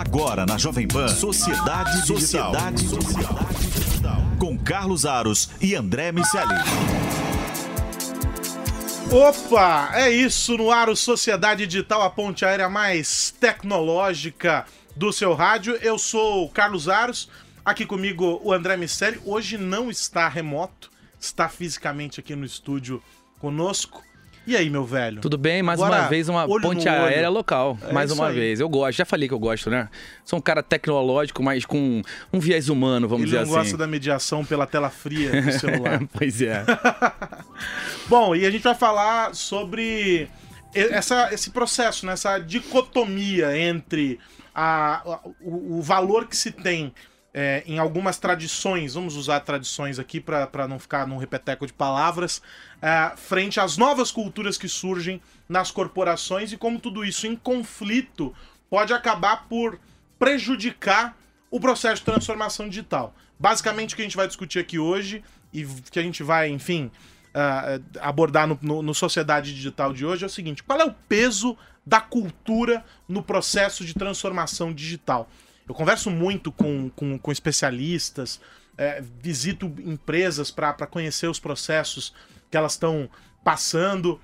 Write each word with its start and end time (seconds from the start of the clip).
Agora 0.00 0.46
na 0.46 0.56
Jovem 0.56 0.88
Pan, 0.88 1.08
Sociedade 1.08 2.06
Digital. 2.06 2.54
Sociedade 2.54 2.86
Digital. 2.86 4.22
Com 4.38 4.58
Carlos 4.58 5.04
Aros 5.04 5.50
e 5.60 5.74
André 5.74 6.10
Miceli. 6.10 6.54
Opa, 9.12 9.90
é 9.92 10.08
isso 10.08 10.56
no 10.56 10.70
ar, 10.70 10.88
o 10.88 10.96
Sociedade 10.96 11.66
Digital, 11.66 12.00
a 12.00 12.08
ponte 12.08 12.46
aérea 12.46 12.66
mais 12.66 13.30
tecnológica 13.38 14.64
do 14.96 15.12
seu 15.12 15.34
rádio. 15.34 15.74
Eu 15.82 15.98
sou 15.98 16.46
o 16.46 16.48
Carlos 16.48 16.88
Aros, 16.88 17.28
aqui 17.62 17.84
comigo 17.84 18.40
o 18.42 18.54
André 18.54 18.78
Miceli. 18.78 19.20
Hoje 19.22 19.58
não 19.58 19.90
está 19.90 20.26
remoto, 20.30 20.90
está 21.20 21.46
fisicamente 21.46 22.20
aqui 22.20 22.34
no 22.34 22.46
estúdio 22.46 23.02
conosco. 23.38 24.02
E 24.46 24.56
aí, 24.56 24.68
meu 24.70 24.84
velho? 24.84 25.20
Tudo 25.20 25.36
bem? 25.38 25.62
Mais 25.62 25.80
Agora, 25.80 26.02
uma 26.02 26.08
vez, 26.08 26.28
uma 26.28 26.46
ponte 26.48 26.88
aérea 26.88 27.28
local. 27.28 27.78
É 27.86 27.92
mais 27.92 28.10
uma 28.10 28.28
aí. 28.28 28.34
vez. 28.34 28.58
Eu 28.58 28.68
gosto, 28.68 28.96
já 28.98 29.04
falei 29.04 29.28
que 29.28 29.34
eu 29.34 29.38
gosto, 29.38 29.70
né? 29.70 29.88
Sou 30.24 30.38
um 30.38 30.42
cara 30.42 30.62
tecnológico, 30.62 31.42
mas 31.42 31.64
com 31.66 32.02
um 32.32 32.40
viés 32.40 32.68
humano, 32.68 33.06
vamos 33.06 33.24
Ele 33.24 33.30
dizer 33.32 33.36
não 33.38 33.44
assim. 33.44 33.70
gosta 33.70 33.76
da 33.76 33.86
mediação 33.86 34.44
pela 34.44 34.66
tela 34.66 34.90
fria 34.90 35.42
do 35.42 35.52
celular. 35.58 36.00
pois 36.12 36.40
é. 36.42 36.64
Bom, 38.08 38.34
e 38.34 38.44
a 38.46 38.50
gente 38.50 38.62
vai 38.62 38.74
falar 38.74 39.34
sobre 39.34 40.28
essa, 40.74 41.32
esse 41.32 41.50
processo, 41.50 42.06
né? 42.06 42.12
essa 42.14 42.38
dicotomia 42.38 43.56
entre 43.56 44.18
a- 44.54 45.20
o, 45.40 45.78
o 45.78 45.82
valor 45.82 46.26
que 46.26 46.36
se 46.36 46.50
tem 46.50 46.92
é, 47.32 47.62
em 47.66 47.78
algumas 47.78 48.18
tradições, 48.18 48.94
vamos 48.94 49.16
usar 49.16 49.40
tradições 49.40 49.98
aqui 49.98 50.20
para 50.20 50.66
não 50.68 50.78
ficar 50.78 51.06
num 51.06 51.16
repeteco 51.16 51.66
de 51.66 51.72
palavras, 51.72 52.42
é, 52.82 53.12
frente 53.16 53.60
às 53.60 53.76
novas 53.76 54.10
culturas 54.10 54.58
que 54.58 54.68
surgem 54.68 55.20
nas 55.48 55.70
corporações 55.70 56.52
e 56.52 56.56
como 56.56 56.78
tudo 56.80 57.04
isso 57.04 57.26
em 57.26 57.36
conflito 57.36 58.34
pode 58.68 58.92
acabar 58.92 59.48
por 59.48 59.78
prejudicar 60.18 61.16
o 61.50 61.58
processo 61.58 61.96
de 61.96 62.04
transformação 62.04 62.68
digital. 62.68 63.14
Basicamente, 63.38 63.94
o 63.94 63.96
que 63.96 64.02
a 64.02 64.04
gente 64.04 64.16
vai 64.16 64.26
discutir 64.26 64.58
aqui 64.58 64.78
hoje 64.78 65.24
e 65.52 65.64
que 65.90 65.98
a 65.98 66.02
gente 66.02 66.22
vai, 66.22 66.48
enfim, 66.50 66.90
ah, 67.34 67.80
abordar 68.00 68.46
no, 68.46 68.58
no- 68.62 68.82
no 68.82 68.94
Sociedade 68.94 69.54
Digital 69.54 69.92
de 69.92 70.04
hoje 70.06 70.22
é 70.24 70.26
o 70.26 70.30
seguinte: 70.30 70.62
qual 70.62 70.78
é 70.80 70.84
o 70.84 70.94
peso 71.08 71.56
da 71.84 72.00
cultura 72.00 72.84
no 73.08 73.22
processo 73.22 73.84
de 73.84 73.94
transformação 73.94 74.72
digital? 74.72 75.28
Eu 75.70 75.74
converso 75.74 76.10
muito 76.10 76.50
com, 76.50 76.90
com, 76.90 77.16
com 77.16 77.30
especialistas, 77.30 78.40
é, 78.76 79.00
visito 79.22 79.66
empresas 79.78 80.50
para 80.50 80.84
conhecer 80.84 81.28
os 81.28 81.38
processos 81.38 82.12
que 82.50 82.56
elas 82.56 82.72
estão 82.72 83.08
passando. 83.44 84.20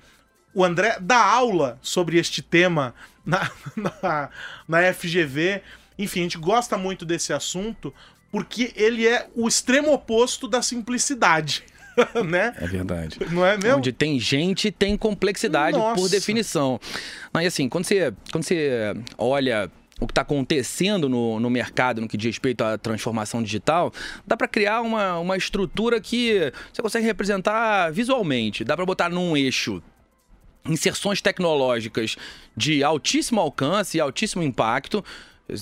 O 0.53 0.61
André 0.61 0.97
dá 0.99 1.23
aula 1.23 1.79
sobre 1.81 2.17
este 2.17 2.41
tema 2.41 2.93
na, 3.25 3.49
na, 3.77 4.29
na 4.67 4.93
FGV. 4.93 5.61
Enfim, 5.97 6.19
a 6.19 6.23
gente 6.23 6.37
gosta 6.37 6.77
muito 6.77 7.05
desse 7.05 7.31
assunto 7.31 7.93
porque 8.29 8.73
ele 8.75 9.07
é 9.07 9.29
o 9.33 9.47
extremo 9.47 9.93
oposto 9.93 10.49
da 10.49 10.61
simplicidade, 10.61 11.63
né? 12.27 12.53
É 12.57 12.67
verdade. 12.67 13.19
Não 13.31 13.45
é 13.45 13.55
mesmo? 13.57 13.77
Onde 13.77 13.93
tem 13.93 14.19
gente, 14.19 14.69
tem 14.69 14.97
complexidade 14.97 15.77
Nossa. 15.77 15.95
por 15.95 16.09
definição. 16.09 16.77
E 17.41 17.45
assim, 17.45 17.69
quando 17.69 17.85
você, 17.85 18.13
quando 18.33 18.43
você 18.43 18.93
olha 19.17 19.71
o 19.99 20.05
que 20.05 20.11
está 20.11 20.21
acontecendo 20.21 21.09
no, 21.09 21.39
no 21.39 21.49
mercado 21.49 22.01
no 22.01 22.07
que 22.07 22.17
diz 22.17 22.27
respeito 22.27 22.63
à 22.63 22.77
transformação 22.77 23.41
digital, 23.41 23.91
dá 24.25 24.37
para 24.37 24.47
criar 24.47 24.81
uma, 24.81 25.17
uma 25.19 25.35
estrutura 25.37 25.99
que 25.99 26.51
você 26.71 26.81
consegue 26.81 27.05
representar 27.05 27.91
visualmente. 27.91 28.63
Dá 28.63 28.75
para 28.75 28.85
botar 28.85 29.09
num 29.09 29.35
eixo 29.35 29.81
inserções 30.67 31.21
tecnológicas 31.21 32.15
de 32.55 32.83
altíssimo 32.83 33.41
alcance 33.41 33.97
e 33.97 34.01
altíssimo 34.01 34.43
impacto. 34.43 35.03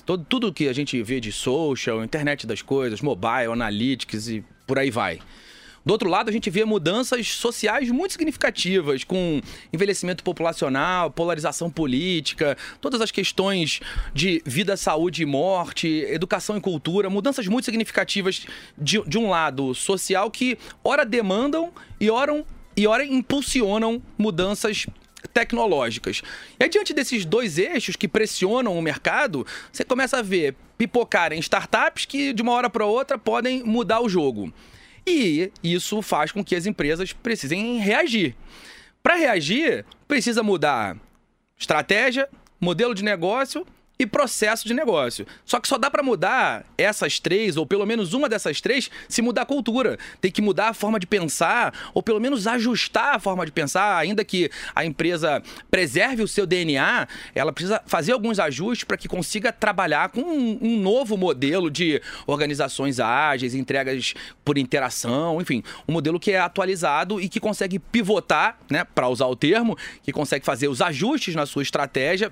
Todo, 0.05 0.25
tudo 0.25 0.53
que 0.53 0.67
a 0.67 0.73
gente 0.73 1.01
vê 1.03 1.19
de 1.19 1.31
social, 1.31 2.03
internet 2.03 2.47
das 2.47 2.61
coisas, 2.61 3.01
mobile, 3.01 3.51
analytics 3.51 4.27
e 4.27 4.43
por 4.65 4.79
aí 4.79 4.89
vai. 4.89 5.19
Do 5.85 5.91
outro 5.91 6.09
lado, 6.09 6.29
a 6.29 6.33
gente 6.33 6.49
vê 6.49 6.65
mudanças 6.65 7.27
sociais 7.27 7.89
muito 7.91 8.13
significativas, 8.13 9.03
com 9.03 9.39
envelhecimento 9.71 10.23
populacional, 10.23 11.11
polarização 11.11 11.69
política, 11.69 12.57
todas 12.81 13.01
as 13.01 13.11
questões 13.11 13.81
de 14.11 14.41
vida, 14.45 14.75
saúde 14.75 15.21
e 15.21 15.25
morte, 15.27 15.87
educação 16.09 16.57
e 16.57 16.61
cultura, 16.61 17.07
mudanças 17.07 17.45
muito 17.47 17.65
significativas 17.65 18.47
de, 18.75 18.99
de 19.03 19.17
um 19.19 19.29
lado 19.29 19.75
social 19.75 20.31
que 20.31 20.57
ora 20.83 21.05
demandam 21.05 21.71
e 21.99 22.09
ora, 22.09 22.43
e 22.75 22.87
ora 22.87 23.05
impulsionam 23.05 24.01
mudanças 24.17 24.87
tecnológicas. 25.31 26.23
E 26.59 26.67
diante 26.67 26.95
desses 26.95 27.25
dois 27.25 27.59
eixos 27.59 27.95
que 27.95 28.07
pressionam 28.07 28.75
o 28.75 28.81
mercado, 28.81 29.45
você 29.71 29.83
começa 29.83 30.17
a 30.17 30.23
ver 30.23 30.55
pipocarem 30.79 31.39
startups 31.39 32.05
que 32.05 32.33
de 32.33 32.41
uma 32.41 32.53
hora 32.53 32.71
para 32.71 32.85
outra 32.85 33.19
podem 33.19 33.63
mudar 33.63 34.01
o 34.01 34.09
jogo. 34.09 34.51
E 35.07 35.51
isso 35.63 36.01
faz 36.01 36.31
com 36.31 36.43
que 36.43 36.55
as 36.55 36.65
empresas 36.65 37.13
precisem 37.13 37.77
reagir. 37.77 38.35
Para 39.03 39.15
reagir, 39.15 39.85
precisa 40.07 40.41
mudar 40.41 40.97
estratégia, 41.57 42.27
modelo 42.59 42.95
de 42.95 43.03
negócio 43.03 43.65
e 43.97 44.05
processo 44.05 44.67
de 44.67 44.73
negócio. 44.73 45.25
Só 45.45 45.59
que 45.59 45.67
só 45.67 45.77
dá 45.77 45.89
para 45.89 46.03
mudar 46.03 46.65
essas 46.77 47.19
três, 47.19 47.57
ou 47.57 47.65
pelo 47.65 47.85
menos 47.85 48.13
uma 48.13 48.27
dessas 48.27 48.59
três, 48.59 48.89
se 49.07 49.21
mudar 49.21 49.43
a 49.43 49.45
cultura. 49.45 49.97
Tem 50.19 50.31
que 50.31 50.41
mudar 50.41 50.69
a 50.69 50.73
forma 50.73 50.99
de 50.99 51.07
pensar, 51.07 51.73
ou 51.93 52.03
pelo 52.03 52.19
menos 52.19 52.47
ajustar 52.47 53.15
a 53.15 53.19
forma 53.19 53.45
de 53.45 53.51
pensar, 53.51 53.97
ainda 53.97 54.23
que 54.23 54.49
a 54.75 54.85
empresa 54.85 55.41
preserve 55.71 56.23
o 56.23 56.27
seu 56.27 56.45
DNA, 56.45 57.07
ela 57.33 57.53
precisa 57.53 57.81
fazer 57.85 58.11
alguns 58.11 58.39
ajustes 58.39 58.83
para 58.83 58.97
que 58.97 59.07
consiga 59.07 59.51
trabalhar 59.51 60.09
com 60.09 60.21
um, 60.21 60.59
um 60.61 60.79
novo 60.79 61.17
modelo 61.17 61.69
de 61.71 62.01
organizações 62.27 62.99
ágeis, 62.99 63.55
entregas 63.55 64.13
por 64.43 64.57
interação, 64.57 65.41
enfim, 65.41 65.63
um 65.87 65.93
modelo 65.93 66.19
que 66.19 66.31
é 66.31 66.39
atualizado 66.39 67.21
e 67.21 67.29
que 67.29 67.39
consegue 67.39 67.79
pivotar, 67.79 68.57
né, 68.69 68.83
para 68.83 69.07
usar 69.07 69.27
o 69.27 69.35
termo, 69.35 69.77
que 70.03 70.11
consegue 70.11 70.45
fazer 70.45 70.67
os 70.67 70.81
ajustes 70.81 71.35
na 71.35 71.45
sua 71.45 71.63
estratégia 71.63 72.31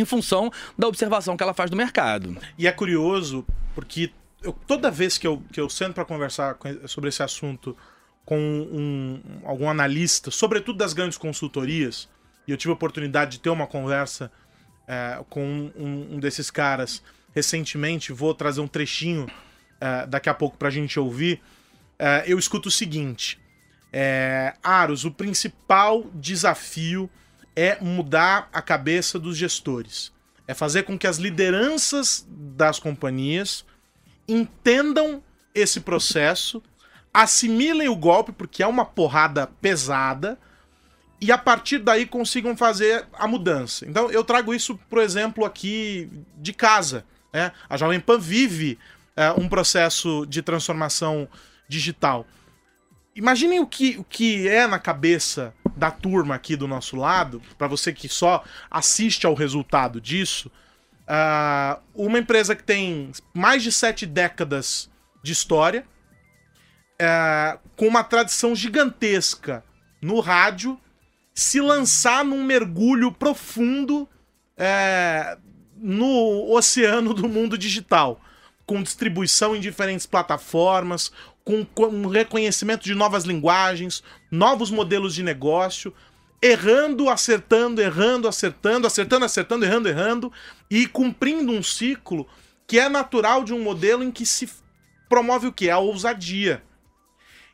em 0.00 0.04
função 0.04 0.50
da 0.78 0.86
observação 0.86 1.36
que 1.36 1.42
ela 1.42 1.54
faz 1.54 1.70
do 1.70 1.76
mercado. 1.76 2.36
E 2.58 2.66
é 2.66 2.72
curioso 2.72 3.44
porque 3.74 4.10
eu- 4.42 4.52
toda 4.66 4.90
vez 4.90 5.18
que 5.18 5.26
eu, 5.26 5.42
que 5.52 5.60
eu 5.60 5.68
sento 5.68 5.94
para 5.94 6.04
conversar 6.04 6.56
sobre 6.86 7.08
esse 7.08 7.22
assunto 7.22 7.76
com 8.24 8.38
um- 8.38 9.20
algum 9.44 9.68
analista, 9.68 10.30
sobretudo 10.30 10.76
das 10.78 10.92
grandes 10.92 11.16
consultorias, 11.18 12.08
e 12.46 12.50
eu 12.50 12.56
tive 12.56 12.70
a 12.70 12.74
oportunidade 12.74 13.32
de 13.32 13.40
ter 13.40 13.50
uma 13.50 13.66
conversa 13.66 14.30
é, 14.88 15.20
com 15.28 15.44
um, 15.76 16.14
um 16.14 16.20
desses 16.20 16.48
caras 16.48 17.02
recentemente, 17.34 18.12
vou 18.12 18.32
trazer 18.32 18.60
um 18.60 18.68
trechinho 18.68 19.26
é, 19.80 20.06
daqui 20.06 20.28
a 20.28 20.34
pouco 20.34 20.56
para 20.56 20.68
a 20.68 20.70
gente 20.70 20.98
ouvir. 20.98 21.42
É, 21.98 22.22
eu 22.26 22.38
escuto 22.38 22.68
o 22.68 22.70
seguinte: 22.70 23.36
é, 23.92 24.54
Aros, 24.62 25.04
o 25.04 25.10
principal 25.10 26.04
desafio 26.14 27.10
é 27.56 27.78
mudar 27.80 28.48
a 28.52 28.60
cabeça 28.60 29.18
dos 29.18 29.36
gestores. 29.36 30.12
É 30.46 30.54
fazer 30.54 30.82
com 30.82 30.96
que 30.98 31.06
as 31.06 31.16
lideranças 31.16 32.24
das 32.28 32.78
companhias 32.78 33.64
entendam 34.28 35.22
esse 35.54 35.80
processo, 35.80 36.62
assimilem 37.12 37.88
o 37.88 37.96
golpe, 37.96 38.30
porque 38.30 38.62
é 38.62 38.66
uma 38.66 38.84
porrada 38.84 39.46
pesada, 39.60 40.38
e 41.20 41.32
a 41.32 41.38
partir 41.38 41.78
daí 41.78 42.04
consigam 42.04 42.54
fazer 42.56 43.06
a 43.14 43.26
mudança. 43.26 43.86
Então 43.86 44.10
eu 44.10 44.22
trago 44.22 44.52
isso, 44.52 44.78
por 44.90 45.00
exemplo, 45.00 45.44
aqui 45.44 46.10
de 46.36 46.52
casa. 46.52 47.04
né? 47.32 47.52
A 47.68 47.76
Jovem 47.78 47.98
Pan 47.98 48.18
vive 48.18 48.78
é, 49.16 49.32
um 49.32 49.48
processo 49.48 50.26
de 50.26 50.42
transformação 50.42 51.26
digital. 51.66 52.26
Imaginem 53.16 53.60
o 53.60 53.66
que, 53.66 53.96
o 53.96 54.04
que 54.04 54.46
é 54.46 54.66
na 54.66 54.78
cabeça 54.78 55.54
da 55.74 55.90
turma 55.90 56.34
aqui 56.34 56.54
do 56.54 56.68
nosso 56.68 56.96
lado, 56.96 57.40
para 57.56 57.66
você 57.66 57.90
que 57.90 58.10
só 58.10 58.44
assiste 58.70 59.26
ao 59.26 59.32
resultado 59.32 60.00
disso. 60.00 60.52
ah, 61.08 61.78
uma 61.94 62.18
empresa 62.18 62.54
que 62.54 62.62
tem 62.62 63.10
mais 63.32 63.62
de 63.62 63.72
sete 63.72 64.04
décadas 64.04 64.90
de 65.22 65.32
história, 65.32 65.86
ah, 67.00 67.58
com 67.74 67.88
uma 67.88 68.04
tradição 68.04 68.54
gigantesca 68.54 69.64
no 70.02 70.20
rádio, 70.20 70.78
se 71.34 71.58
lançar 71.58 72.22
num 72.22 72.44
mergulho 72.44 73.10
profundo 73.10 74.06
é, 74.56 75.36
no 75.76 76.50
oceano 76.50 77.12
do 77.12 77.28
mundo 77.28 77.56
digital, 77.58 78.20
com 78.64 78.82
distribuição 78.82 79.54
em 79.54 79.60
diferentes 79.60 80.06
plataformas, 80.06 81.12
com, 81.46 81.64
com 81.64 82.08
reconhecimento 82.08 82.82
de 82.82 82.92
novas 82.92 83.22
linguagens, 83.22 84.02
novos 84.28 84.68
modelos 84.68 85.14
de 85.14 85.22
negócio, 85.22 85.94
errando, 86.42 87.08
acertando, 87.08 87.80
errando, 87.80 88.26
acertando, 88.26 88.84
acertando, 88.84 89.24
acertando, 89.24 89.64
errando, 89.64 89.88
errando, 89.88 90.32
e 90.68 90.88
cumprindo 90.88 91.52
um 91.52 91.62
ciclo 91.62 92.26
que 92.66 92.80
é 92.80 92.88
natural 92.88 93.44
de 93.44 93.54
um 93.54 93.62
modelo 93.62 94.02
em 94.02 94.10
que 94.10 94.26
se 94.26 94.50
promove 95.08 95.46
o 95.46 95.52
que? 95.52 95.70
A 95.70 95.78
ousadia. 95.78 96.64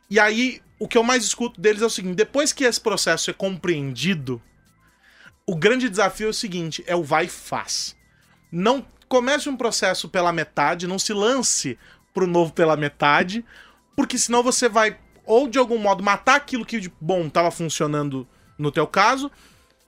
E 0.09 0.19
aí, 0.19 0.59
o 0.79 0.87
que 0.87 0.97
eu 0.97 1.03
mais 1.03 1.23
escuto 1.23 1.61
deles 1.61 1.83
é 1.83 1.85
o 1.85 1.89
seguinte: 1.89 2.15
depois 2.15 2.51
que 2.51 2.63
esse 2.63 2.81
processo 2.81 3.29
é 3.29 3.33
compreendido, 3.33 4.41
o 5.45 5.55
grande 5.55 5.87
desafio 5.87 6.27
é 6.27 6.29
o 6.31 6.33
seguinte: 6.33 6.83
é 6.87 6.95
o 6.95 7.03
vai 7.03 7.25
e 7.25 7.29
faz. 7.29 7.95
Não 8.51 8.83
comece 9.07 9.47
um 9.49 9.55
processo 9.55 10.09
pela 10.09 10.33
metade, 10.33 10.87
não 10.87 10.97
se 10.97 11.13
lance 11.13 11.77
pro 12.11 12.25
novo 12.25 12.53
pela 12.53 12.75
metade, 12.75 13.45
porque 13.95 14.17
senão 14.17 14.43
você 14.43 14.67
vai, 14.67 14.97
ou 15.25 15.47
de 15.47 15.57
algum 15.57 15.77
modo, 15.77 16.03
matar 16.03 16.35
aquilo 16.35 16.65
que 16.65 16.79
de 16.79 16.91
bom 16.99 17.27
estava 17.27 17.51
funcionando 17.51 18.27
no 18.57 18.71
teu 18.71 18.87
caso, 18.87 19.31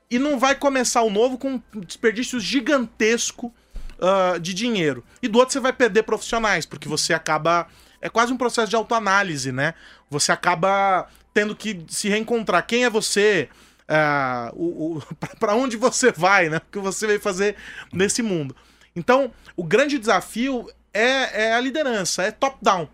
e 0.09 0.19
não 0.19 0.39
vai 0.39 0.55
começar 0.55 1.01
o 1.01 1.09
novo 1.09 1.37
com 1.37 1.61
um 1.75 1.81
desperdício 1.81 2.39
gigantesco 2.39 3.53
uh, 3.99 4.39
de 4.39 4.53
dinheiro. 4.53 5.03
E 5.21 5.27
do 5.27 5.39
outro 5.39 5.53
você 5.53 5.59
vai 5.59 5.73
perder 5.73 6.03
profissionais, 6.03 6.65
porque 6.65 6.87
você 6.87 7.13
acaba. 7.13 7.67
É 8.01 8.09
quase 8.09 8.31
um 8.31 8.37
processo 8.37 8.69
de 8.69 8.75
autoanálise, 8.75 9.51
né? 9.51 9.73
Você 10.09 10.31
acaba 10.31 11.07
tendo 11.33 11.55
que 11.55 11.83
se 11.87 12.07
reencontrar. 12.07 12.65
Quem 12.67 12.85
é 12.85 12.89
você? 12.89 13.49
Uh, 13.89 14.97
o 14.97 15.01
para 15.39 15.55
onde 15.55 15.75
você 15.75 16.11
vai, 16.11 16.49
né? 16.49 16.57
O 16.57 16.71
que 16.71 16.79
você 16.79 17.07
vai 17.07 17.19
fazer 17.19 17.55
nesse 17.91 18.21
mundo. 18.21 18.55
Então, 18.95 19.31
o 19.55 19.63
grande 19.63 19.97
desafio 19.97 20.69
é, 20.93 21.47
é 21.47 21.53
a 21.53 21.59
liderança, 21.59 22.23
é 22.23 22.31
top-down. 22.31 22.87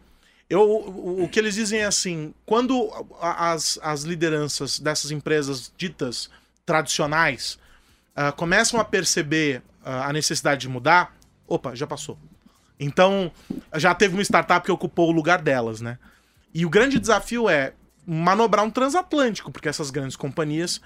Eu, 0.51 0.69
o, 0.69 1.23
o, 1.23 1.29
que 1.29 1.39
eles 1.39 1.55
dizem 1.55 1.79
é 1.79 1.85
assim: 1.85 2.33
quando 2.45 2.91
as, 3.21 3.79
as 3.81 4.03
lideranças 4.03 4.79
dessas 4.79 5.09
empresas 5.09 5.71
ditas 5.77 6.29
tradicionais 6.65 7.57
uh, 8.17 8.35
começam 8.35 8.77
a 8.77 8.83
perceber 8.83 9.63
uh, 9.81 10.09
a 10.09 10.11
necessidade 10.11 10.59
de 10.59 10.67
mudar, 10.67 11.15
opa, 11.47 11.73
já 11.73 11.87
passou. 11.87 12.19
Então, 12.77 13.31
já 13.77 13.95
teve 13.95 14.13
uma 14.13 14.23
startup 14.23 14.65
que 14.65 14.71
ocupou 14.73 15.07
o 15.07 15.13
lugar 15.13 15.41
delas, 15.41 15.79
né? 15.79 15.97
E 16.53 16.65
o 16.65 16.69
grande 16.69 16.99
desafio 16.99 17.47
é 17.47 17.71
manobrar 18.05 18.65
um 18.65 18.69
transatlântico, 18.69 19.53
porque 19.53 19.69
essas 19.69 19.89
grandes 19.89 20.17
companhias, 20.17 20.81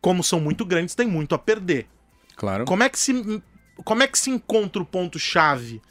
como 0.00 0.22
são 0.22 0.38
muito 0.38 0.64
grandes, 0.64 0.94
têm 0.94 1.08
muito 1.08 1.34
a 1.34 1.38
perder. 1.38 1.88
Claro. 2.36 2.66
Como 2.66 2.84
é 2.84 2.88
que 2.88 3.00
se, 3.00 3.42
como 3.84 4.04
é 4.04 4.06
que 4.06 4.16
se 4.16 4.30
encontra 4.30 4.80
o 4.80 4.86
ponto-chave 4.86 5.82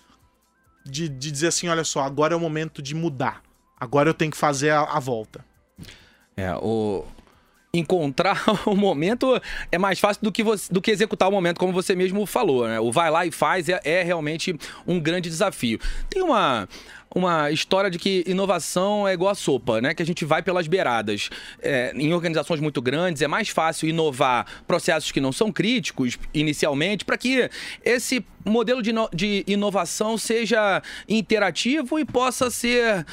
de, 0.86 1.08
de 1.10 1.32
dizer 1.32 1.48
assim: 1.48 1.68
olha 1.68 1.84
só, 1.84 2.02
agora 2.02 2.34
é 2.34 2.38
o 2.38 2.40
momento 2.40 2.82
de 2.82 2.96
mudar. 2.96 3.42
Agora 3.80 4.10
eu 4.10 4.14
tenho 4.14 4.32
que 4.32 4.38
fazer 4.38 4.72
a, 4.72 4.82
a 4.82 5.00
volta. 5.00 5.44
É, 6.36 6.54
o, 6.56 7.06
encontrar 7.74 8.44
o 8.66 8.76
momento 8.76 9.40
é 9.72 9.78
mais 9.78 10.00
fácil 10.00 10.24
do 10.24 10.32
que, 10.32 10.44
você, 10.44 10.72
do 10.72 10.82
que 10.82 10.92
executar 10.92 11.30
o 11.30 11.32
momento, 11.32 11.60
como 11.60 11.74
você 11.74 11.96
mesmo 11.96 12.26
falou. 12.26 12.68
Né? 12.68 12.80
O 12.80 12.92
vai 12.92 13.10
lá 13.12 13.26
e 13.26 13.32
faz 13.32 13.70
é, 13.70 13.80
é 13.84 14.04
realmente 14.04 14.56
um 14.88 15.00
grande 15.00 15.30
desafio. 15.30 15.80
Tem 16.10 16.22
uma 16.22 16.68
uma 17.16 17.50
história 17.50 17.90
de 17.90 17.98
que 17.98 18.24
inovação 18.28 19.08
é 19.08 19.14
igual 19.14 19.32
a 19.32 19.36
sopa, 19.36 19.82
né? 19.82 19.94
Que 19.94 20.04
a 20.04 20.06
gente 20.06 20.24
vai 20.26 20.44
pelas 20.44 20.68
beiradas. 20.68 21.30
É, 21.60 21.92
em 21.96 22.14
organizações 22.14 22.60
muito 22.60 22.82
grandes 22.82 23.22
é 23.22 23.28
mais 23.28 23.50
fácil 23.50 23.90
inovar 23.90 24.46
processos 24.68 25.12
que 25.12 25.20
não 25.20 25.32
são 25.32 25.52
críticos 25.52 26.20
inicialmente 26.34 27.04
para 27.04 27.18
que 27.18 27.50
esse 27.84 28.24
modelo 28.46 28.82
de, 28.82 28.92
de 29.14 29.44
inovação 29.48 30.18
seja 30.18 30.82
interativo 31.08 31.98
e 31.98 32.06
possa 32.06 32.52
ser 32.52 33.06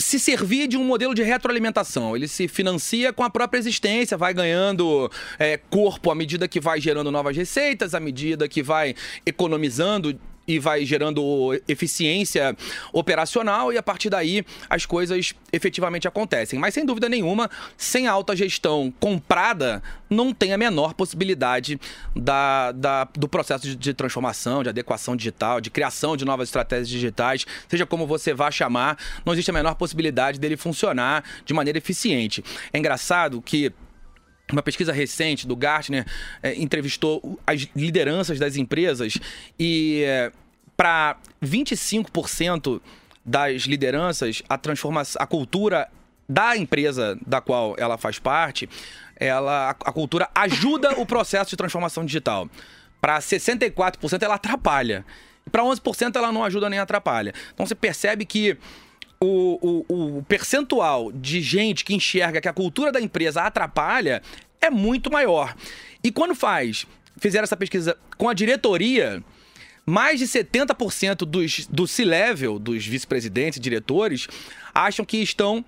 se 0.00 0.18
servir 0.18 0.66
de 0.66 0.76
um 0.76 0.84
modelo 0.84 1.14
de 1.14 1.22
retroalimentação. 1.22 2.16
Ele 2.16 2.26
se 2.26 2.48
financia 2.48 3.12
com 3.12 3.22
a 3.22 3.30
própria 3.30 3.58
existência, 3.58 4.16
vai 4.16 4.32
ganhando 4.34 5.10
é, 5.38 5.56
corpo 5.56 6.10
à 6.10 6.14
medida 6.14 6.48
que 6.48 6.60
vai 6.60 6.80
gerando 6.80 7.10
novas 7.10 7.36
receitas, 7.36 7.94
à 7.94 8.00
medida 8.00 8.48
que 8.48 8.62
vai 8.62 8.94
economizando 9.24 10.18
e 10.50 10.58
vai 10.58 10.84
gerando 10.84 11.60
eficiência 11.68 12.56
operacional 12.92 13.72
e 13.72 13.78
a 13.78 13.82
partir 13.82 14.10
daí 14.10 14.44
as 14.68 14.84
coisas 14.84 15.32
efetivamente 15.52 16.08
acontecem. 16.08 16.58
Mas 16.58 16.74
sem 16.74 16.84
dúvida 16.84 17.08
nenhuma, 17.08 17.50
sem 17.76 18.06
alta 18.06 18.34
gestão 18.34 18.92
comprada, 18.98 19.82
não 20.08 20.34
tem 20.34 20.52
a 20.52 20.58
menor 20.58 20.94
possibilidade 20.94 21.80
da, 22.16 22.72
da, 22.72 23.04
do 23.14 23.28
processo 23.28 23.66
de, 23.66 23.76
de 23.76 23.94
transformação, 23.94 24.62
de 24.62 24.68
adequação 24.68 25.14
digital, 25.14 25.60
de 25.60 25.70
criação 25.70 26.16
de 26.16 26.24
novas 26.24 26.48
estratégias 26.48 26.88
digitais, 26.88 27.46
seja 27.68 27.86
como 27.86 28.06
você 28.06 28.34
vá 28.34 28.50
chamar, 28.50 28.98
não 29.24 29.32
existe 29.32 29.50
a 29.50 29.54
menor 29.54 29.74
possibilidade 29.74 30.40
dele 30.40 30.56
funcionar 30.56 31.22
de 31.44 31.54
maneira 31.54 31.78
eficiente. 31.78 32.42
É 32.72 32.78
engraçado 32.78 33.40
que 33.40 33.72
uma 34.52 34.62
pesquisa 34.62 34.92
recente 34.92 35.46
do 35.46 35.56
Gartner 35.56 36.06
é, 36.42 36.54
entrevistou 36.54 37.38
as 37.46 37.68
lideranças 37.74 38.38
das 38.38 38.56
empresas 38.56 39.18
e 39.58 40.02
é, 40.04 40.32
para 40.76 41.16
25% 41.42 42.80
das 43.24 43.62
lideranças, 43.62 44.42
a 44.48 44.56
transformação, 44.56 45.20
a 45.22 45.26
cultura 45.26 45.88
da 46.28 46.56
empresa 46.56 47.18
da 47.26 47.40
qual 47.40 47.74
ela 47.76 47.98
faz 47.98 48.18
parte, 48.18 48.68
ela, 49.16 49.70
a 49.70 49.92
cultura 49.92 50.28
ajuda 50.34 50.98
o 50.98 51.04
processo 51.04 51.50
de 51.50 51.56
transformação 51.56 52.04
digital. 52.04 52.48
Para 53.00 53.18
64% 53.18 54.22
ela 54.22 54.36
atrapalha. 54.36 55.04
Para 55.50 55.62
11% 55.62 56.16
ela 56.16 56.32
não 56.32 56.44
ajuda 56.44 56.70
nem 56.70 56.78
atrapalha. 56.78 57.34
Então 57.52 57.66
você 57.66 57.74
percebe 57.74 58.24
que 58.24 58.56
o, 59.22 59.84
o, 59.88 60.18
o 60.18 60.22
percentual 60.22 61.12
de 61.12 61.42
gente 61.42 61.84
que 61.84 61.94
enxerga 61.94 62.40
que 62.40 62.48
a 62.48 62.52
cultura 62.54 62.90
da 62.90 63.00
empresa 63.00 63.42
atrapalha 63.42 64.22
é 64.60 64.70
muito 64.70 65.12
maior. 65.12 65.54
E 66.02 66.10
quando 66.10 66.34
faz, 66.34 66.86
fizeram 67.18 67.44
essa 67.44 67.56
pesquisa 67.56 67.98
com 68.16 68.30
a 68.30 68.34
diretoria, 68.34 69.22
mais 69.84 70.20
de 70.20 70.26
70% 70.26 71.26
dos, 71.26 71.66
do 71.66 71.86
C-level, 71.86 72.58
dos 72.58 72.86
vice-presidentes 72.86 73.58
e 73.58 73.60
diretores, 73.60 74.26
acham 74.74 75.04
que 75.04 75.18
estão 75.18 75.62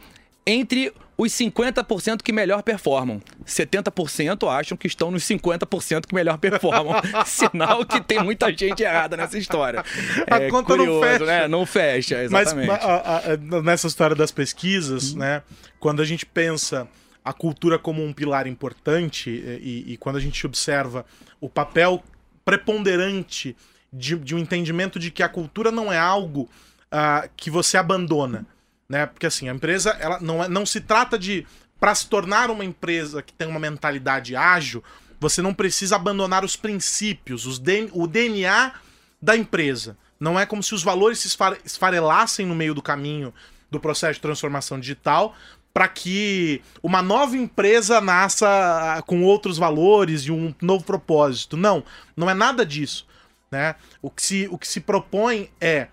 entre 0.46 0.90
os 1.22 1.32
50% 1.32 2.22
que 2.22 2.32
melhor 2.32 2.62
performam. 2.62 3.20
70% 3.46 4.48
acham 4.48 4.76
que 4.76 4.86
estão 4.86 5.10
nos 5.10 5.24
50% 5.24 6.06
que 6.06 6.14
melhor 6.14 6.38
performam. 6.38 6.94
Sinal 7.24 7.84
que 7.84 8.00
tem 8.00 8.22
muita 8.22 8.52
gente 8.56 8.82
errada 8.82 9.16
nessa 9.16 9.38
história. 9.38 9.84
A 10.30 10.38
é 10.38 10.50
conta 10.50 10.76
curioso, 10.76 11.00
não 11.00 11.00
fecha. 11.00 11.24
Né? 11.24 11.48
Não 11.48 11.66
fecha, 11.66 12.22
exatamente. 12.22 12.66
Mas 12.66 12.84
a, 12.84 13.22
a, 13.32 13.62
nessa 13.62 13.86
história 13.86 14.16
das 14.16 14.30
pesquisas, 14.30 15.14
né? 15.14 15.42
Quando 15.78 16.02
a 16.02 16.04
gente 16.04 16.26
pensa 16.26 16.88
a 17.24 17.32
cultura 17.32 17.78
como 17.78 18.04
um 18.04 18.12
pilar 18.12 18.46
importante 18.46 19.30
e, 19.30 19.92
e 19.92 19.96
quando 19.96 20.16
a 20.16 20.20
gente 20.20 20.44
observa 20.44 21.06
o 21.40 21.48
papel 21.48 22.02
preponderante 22.44 23.56
de, 23.92 24.16
de, 24.16 24.34
um 24.34 24.38
entendimento 24.38 24.98
de 24.98 25.10
que 25.10 25.22
a 25.22 25.28
cultura 25.28 25.70
não 25.70 25.92
é 25.92 25.98
algo 25.98 26.42
uh, 26.42 27.28
que 27.36 27.50
você 27.50 27.76
abandona, 27.76 28.46
né? 28.92 29.06
Porque 29.06 29.24
assim, 29.24 29.48
a 29.48 29.54
empresa 29.54 29.96
ela 29.98 30.20
não, 30.20 30.44
é, 30.44 30.48
não 30.48 30.66
se 30.66 30.78
trata 30.78 31.18
de 31.18 31.46
para 31.80 31.94
se 31.94 32.06
tornar 32.06 32.50
uma 32.50 32.62
empresa 32.62 33.22
que 33.22 33.32
tem 33.32 33.48
uma 33.48 33.58
mentalidade 33.58 34.36
ágil, 34.36 34.84
você 35.18 35.40
não 35.40 35.54
precisa 35.54 35.96
abandonar 35.96 36.44
os 36.44 36.56
princípios, 36.56 37.46
os 37.46 37.60
o 37.92 38.06
DNA 38.06 38.74
da 39.20 39.34
empresa. 39.34 39.96
Não 40.20 40.38
é 40.38 40.44
como 40.44 40.62
se 40.62 40.74
os 40.74 40.82
valores 40.82 41.20
se 41.20 41.36
esfarelassem 41.64 42.44
no 42.44 42.54
meio 42.54 42.74
do 42.74 42.82
caminho 42.82 43.32
do 43.70 43.80
processo 43.80 44.14
de 44.14 44.20
transformação 44.20 44.78
digital, 44.78 45.34
para 45.72 45.88
que 45.88 46.60
uma 46.82 47.00
nova 47.00 47.34
empresa 47.34 47.98
nasça 47.98 48.46
ah, 48.46 49.02
com 49.02 49.24
outros 49.24 49.56
valores 49.56 50.22
e 50.22 50.30
um 50.30 50.54
novo 50.60 50.84
propósito. 50.84 51.56
Não, 51.56 51.82
não 52.14 52.28
é 52.28 52.34
nada 52.34 52.64
disso. 52.64 53.06
Né? 53.50 53.74
O, 54.02 54.10
que 54.10 54.22
se, 54.22 54.48
o 54.50 54.58
que 54.58 54.68
se 54.68 54.80
propõe 54.80 55.50
é 55.58 55.88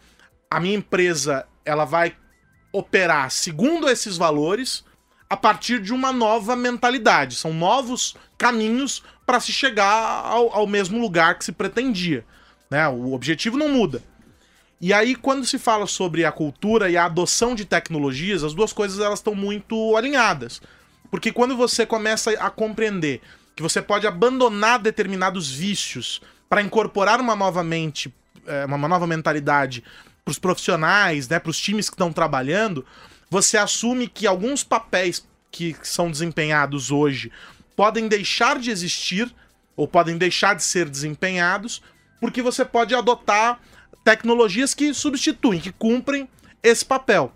a 0.52 0.60
minha 0.60 0.76
empresa 0.76 1.48
ela 1.64 1.86
vai 1.86 2.16
operar 2.72 3.32
segundo 3.32 3.90
esses 3.90 4.18
valores 4.18 4.84
a 5.30 5.38
partir 5.38 5.80
de 5.80 5.94
uma 5.94 6.12
nova 6.12 6.56
mentalidade. 6.56 7.36
São 7.36 7.54
novos 7.54 8.16
caminhos 8.38 9.04
para 9.26 9.40
se 9.40 9.52
chegar 9.52 10.26
ao, 10.26 10.52
ao 10.54 10.68
mesmo 10.68 11.00
lugar 11.00 11.38
que 11.38 11.46
se 11.46 11.52
pretendia. 11.52 12.26
Né? 12.70 12.88
O 12.88 13.14
objetivo 13.14 13.58
não 13.58 13.70
muda. 13.70 14.02
E 14.82 14.94
aí, 14.94 15.14
quando 15.14 15.46
se 15.46 15.60
fala 15.60 15.86
sobre 15.86 16.24
a 16.24 16.32
cultura 16.32 16.90
e 16.90 16.96
a 16.96 17.06
adoção 17.06 17.54
de 17.54 17.66
tecnologias, 17.66 18.44
as 18.44 18.54
duas 18.54 18.72
coisas 18.72 19.00
elas 19.00 19.20
estão 19.20 19.36
muito 19.36 19.96
alinhadas. 19.98 20.62
Porque 21.12 21.32
quando 21.32 21.56
você 21.58 21.86
começa 21.86 22.32
a 22.32 22.50
compreender 22.50 23.22
que 23.56 23.62
você 23.62 23.82
pode 23.82 24.08
abandonar 24.08 24.80
determinados 24.80 25.52
vícios 25.52 26.22
para 26.48 26.62
incorporar 26.62 27.20
uma 27.20 27.36
nova 27.36 27.62
mente, 27.62 28.14
é, 28.48 28.66
uma 28.66 28.88
nova 28.88 29.06
mentalidade 29.06 29.84
para 30.24 30.32
os 30.32 30.40
profissionais, 30.40 31.28
né, 31.28 31.40
para 31.40 31.50
os 31.50 31.60
times 31.60 31.90
que 31.90 31.96
estão 31.96 32.12
trabalhando, 32.12 32.86
você 33.30 33.58
assume 33.58 34.08
que 34.08 34.26
alguns 34.28 34.64
papéis 34.64 35.26
que 35.52 35.76
são 35.84 36.10
desempenhados 36.12 36.92
hoje 36.92 37.32
podem 37.76 38.08
deixar 38.08 38.60
de 38.60 38.72
existir 38.72 39.34
ou 39.76 39.88
podem 39.88 40.18
deixar 40.18 40.56
de 40.56 40.64
ser 40.64 40.90
desempenhados, 40.90 41.82
porque 42.20 42.42
você 42.42 42.66
pode 42.66 42.94
adotar 42.94 43.60
tecnologias 44.04 44.74
que 44.74 44.94
substituem, 44.94 45.60
que 45.60 45.72
cumprem 45.72 46.28
esse 46.62 46.84
papel. 46.84 47.32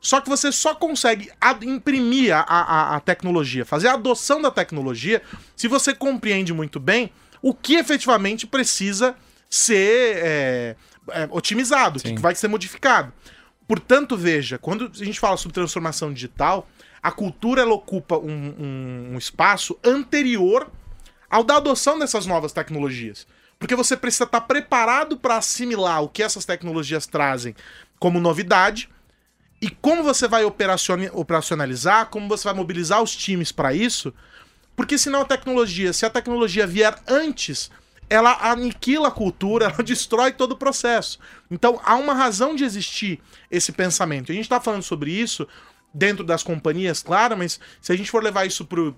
Só 0.00 0.20
que 0.20 0.28
você 0.28 0.52
só 0.52 0.74
consegue 0.74 1.30
imprimir 1.62 2.34
a, 2.34 2.40
a, 2.40 2.96
a, 2.96 3.00
tecnologia, 3.00 3.64
fazer 3.64 3.88
a 3.88 3.94
adoção 3.94 4.42
da 4.42 4.50
tecnologia, 4.50 5.22
se 5.56 5.66
você 5.66 5.94
compreende 5.94 6.52
muito 6.52 6.78
bem 6.78 7.10
o 7.40 7.54
que 7.54 7.76
efetivamente 7.76 8.46
precisa 8.46 9.14
ser 9.48 10.16
é, 10.16 10.76
é, 11.10 11.28
otimizado, 11.30 12.00
que 12.00 12.20
vai 12.20 12.34
ser 12.34 12.48
modificado. 12.48 13.12
Portanto, 13.66 14.16
veja, 14.16 14.58
quando 14.58 14.90
a 14.94 15.04
gente 15.04 15.18
fala 15.18 15.36
sobre 15.36 15.54
transformação 15.54 16.12
digital, 16.12 16.68
a 17.02 17.10
cultura 17.10 17.62
ela 17.62 17.74
ocupa 17.74 18.16
um, 18.18 18.54
um, 18.58 19.10
um 19.14 19.18
espaço 19.18 19.78
anterior 19.84 20.70
ao 21.30 21.42
da 21.42 21.56
adoção 21.56 21.98
dessas 21.98 22.26
novas 22.26 22.52
tecnologias. 22.52 23.26
porque 23.58 23.74
você 23.74 23.96
precisa 23.96 24.24
estar 24.24 24.42
preparado 24.42 25.16
para 25.16 25.36
assimilar 25.36 26.02
o 26.02 26.08
que 26.08 26.22
essas 26.22 26.44
tecnologias 26.44 27.06
trazem 27.06 27.54
como 27.98 28.20
novidade 28.20 28.90
e 29.60 29.70
como 29.70 30.02
você 30.02 30.28
vai 30.28 30.44
operacionalizar, 30.44 32.06
como 32.06 32.28
você 32.28 32.44
vai 32.44 32.52
mobilizar 32.52 33.02
os 33.02 33.16
times 33.16 33.50
para 33.50 33.72
isso, 33.72 34.12
porque 34.76 34.98
senão 34.98 35.22
a 35.22 35.24
tecnologia, 35.24 35.92
se 35.92 36.04
a 36.04 36.10
tecnologia 36.10 36.66
vier 36.66 36.94
antes, 37.08 37.70
ela 38.14 38.50
aniquila 38.50 39.08
a 39.08 39.10
cultura, 39.10 39.66
ela 39.72 39.82
destrói 39.82 40.32
todo 40.32 40.52
o 40.52 40.56
processo. 40.56 41.18
Então 41.50 41.80
há 41.84 41.96
uma 41.96 42.14
razão 42.14 42.54
de 42.54 42.64
existir 42.64 43.20
esse 43.50 43.72
pensamento. 43.72 44.30
A 44.30 44.34
gente 44.34 44.44
está 44.44 44.60
falando 44.60 44.82
sobre 44.82 45.10
isso 45.10 45.46
dentro 45.92 46.24
das 46.24 46.42
companhias, 46.42 47.02
claro, 47.02 47.36
mas 47.36 47.60
se 47.80 47.92
a 47.92 47.96
gente 47.96 48.10
for 48.10 48.22
levar 48.22 48.46
isso 48.46 48.64
pro, 48.64 48.96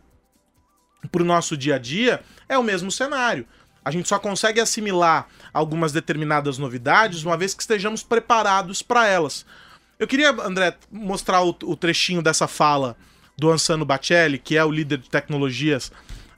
pro 1.10 1.24
nosso 1.24 1.56
dia 1.56 1.74
a 1.76 1.78
dia, 1.78 2.22
é 2.48 2.56
o 2.56 2.62
mesmo 2.62 2.90
cenário. 2.90 3.46
A 3.84 3.90
gente 3.90 4.08
só 4.08 4.18
consegue 4.18 4.60
assimilar 4.60 5.28
algumas 5.52 5.92
determinadas 5.92 6.58
novidades 6.58 7.22
uma 7.22 7.36
vez 7.36 7.54
que 7.54 7.62
estejamos 7.62 8.02
preparados 8.02 8.82
para 8.82 9.06
elas. 9.06 9.46
Eu 9.98 10.06
queria, 10.06 10.30
André, 10.30 10.76
mostrar 10.90 11.42
o, 11.42 11.56
o, 11.62 11.76
trechinho 11.76 12.20
dessa 12.20 12.48
fala 12.48 12.96
do 13.38 13.50
Ansano 13.50 13.84
Bacelli, 13.84 14.38
que 14.38 14.56
é 14.56 14.64
o 14.64 14.70
líder 14.70 14.98
de 14.98 15.08
tecnologias 15.08 15.92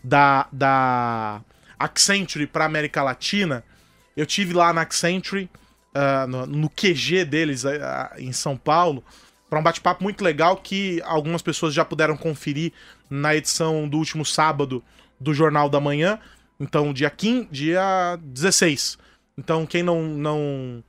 da, 0.05 0.47
da 0.53 1.41
Accenture 1.79 2.47
para 2.47 2.65
América 2.65 3.03
Latina. 3.03 3.65
Eu 4.17 4.27
tive 4.27 4.53
lá 4.53 4.73
na 4.73 4.83
Accenture, 4.83 5.49
uh, 5.95 6.27
no, 6.27 6.47
no, 6.47 6.71
QG 6.71 7.25
deles 7.25 7.65
uh, 7.65 7.71
em 8.19 8.33
São 8.33 8.57
Paulo, 8.57 9.05
para 9.49 9.59
um 9.59 9.63
bate-papo 9.63 10.03
muito 10.03 10.23
legal 10.23 10.57
que 10.57 11.01
algumas 11.05 11.41
pessoas 11.41 11.73
já 11.73 11.85
puderam 11.85 12.17
conferir 12.17 12.73
na 13.09 13.35
edição 13.35 13.89
do 13.89 13.97
último 13.97 14.25
sábado 14.25 14.83
do 15.19 15.33
Jornal 15.33 15.69
da 15.69 15.81
Manhã. 15.81 16.19
Então, 16.61 16.93
dia, 16.93 17.09
15, 17.09 17.49
dia 17.51 18.19
16. 18.23 18.99
Então, 19.39 19.65
quem 19.65 19.83
não, 19.83 20.03
não, 20.03 20.85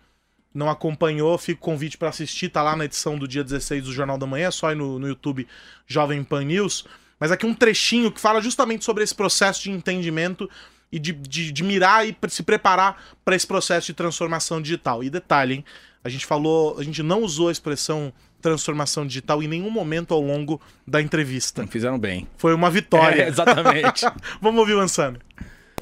não 0.54 0.70
acompanhou, 0.70 1.38
fica 1.38 1.62
o 1.62 1.64
convite 1.64 1.98
para 1.98 2.10
assistir. 2.10 2.50
Tá 2.50 2.64
lá 2.64 2.76
na 2.76 2.86
edição 2.86 3.18
do 3.18 3.28
dia 3.28 3.44
16 3.44 3.84
do 3.84 3.94
Jornal 3.94 4.18
da 4.18 4.26
Manhã, 4.26 4.48
é 4.48 4.52
só 4.52 4.72
ir 4.72 4.76
no, 4.76 4.98
no 4.98 5.08
YouTube 5.08 5.48
Jovem 5.88 6.24
Pan 6.24 6.44
News. 6.44 6.86
Mas 7.20 7.32
aqui 7.32 7.46
um 7.46 7.54
trechinho 7.54 8.12
que 8.12 8.20
fala 8.20 8.42
justamente 8.42 8.86
sobre 8.86 9.04
esse 9.04 9.14
processo 9.14 9.64
de 9.64 9.72
entendimento 9.72 10.50
e 10.92 11.00
de, 11.00 11.14
de, 11.14 11.52
de 11.52 11.64
mirar 11.64 12.08
e 12.08 12.16
se 12.30 12.44
preparar 12.44 13.02
para 13.24 13.36
esse 13.36 13.46
processo 13.46 13.88
de 13.88 13.94
transformação 13.94 14.62
digital. 14.62 15.04
E 15.04 15.10
detalhe, 15.10 15.56
hein? 15.56 15.66
A 16.04 16.10
gente 16.10 16.26
falou, 16.26 16.78
a 16.80 16.84
gente 16.84 17.04
não 17.04 17.24
usou 17.24 17.50
a 17.50 17.52
expressão 17.52 18.14
transformação 18.42 19.06
digital 19.06 19.44
em 19.44 19.48
nenhum 19.48 19.70
momento 19.70 20.14
ao 20.14 20.22
longo 20.22 20.62
da 20.88 21.02
entrevista. 21.02 21.68
Fizeram 21.68 22.00
bem. 22.00 22.28
Foi 22.38 22.54
uma 22.54 22.70
vitória. 22.70 23.24
É, 23.24 23.28
exatamente. 23.28 24.06
Vamos 24.42 24.60
ouvir 24.60 24.76
o 24.76 24.80
Ansano. 24.80 25.20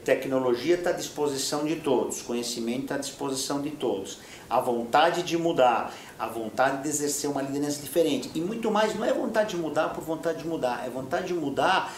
Tecnologia 0.03 0.75
está 0.75 0.91
à 0.91 0.93
disposição 0.93 1.65
de 1.65 1.75
todos, 1.75 2.21
conhecimento 2.21 2.83
está 2.83 2.95
à 2.95 2.97
disposição 2.97 3.61
de 3.61 3.71
todos. 3.71 4.19
A 4.49 4.61
vontade 4.61 5.21
de 5.21 5.37
mudar, 5.37 5.93
a 6.17 6.27
vontade 6.27 6.81
de 6.81 6.87
exercer 6.87 7.29
uma 7.29 7.41
liderança 7.41 7.81
diferente. 7.81 8.31
E 8.33 8.39
muito 8.39 8.71
mais, 8.71 8.95
não 8.95 9.03
é 9.03 9.11
vontade 9.11 9.49
de 9.49 9.57
mudar 9.57 9.89
por 9.89 10.01
vontade 10.01 10.43
de 10.43 10.47
mudar, 10.47 10.85
é 10.85 10.89
vontade 10.89 11.27
de 11.27 11.33
mudar 11.33 11.93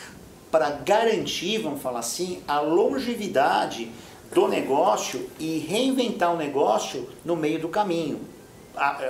para 0.51 0.69
garantir, 0.71 1.59
vamos 1.59 1.81
falar 1.81 1.99
assim, 1.99 2.41
a 2.47 2.59
longevidade 2.59 3.91
do 4.33 4.47
negócio 4.47 5.27
e 5.39 5.59
reinventar 5.59 6.33
o 6.33 6.37
negócio 6.37 7.09
no 7.25 7.35
meio 7.35 7.59
do 7.59 7.69
caminho, 7.69 8.19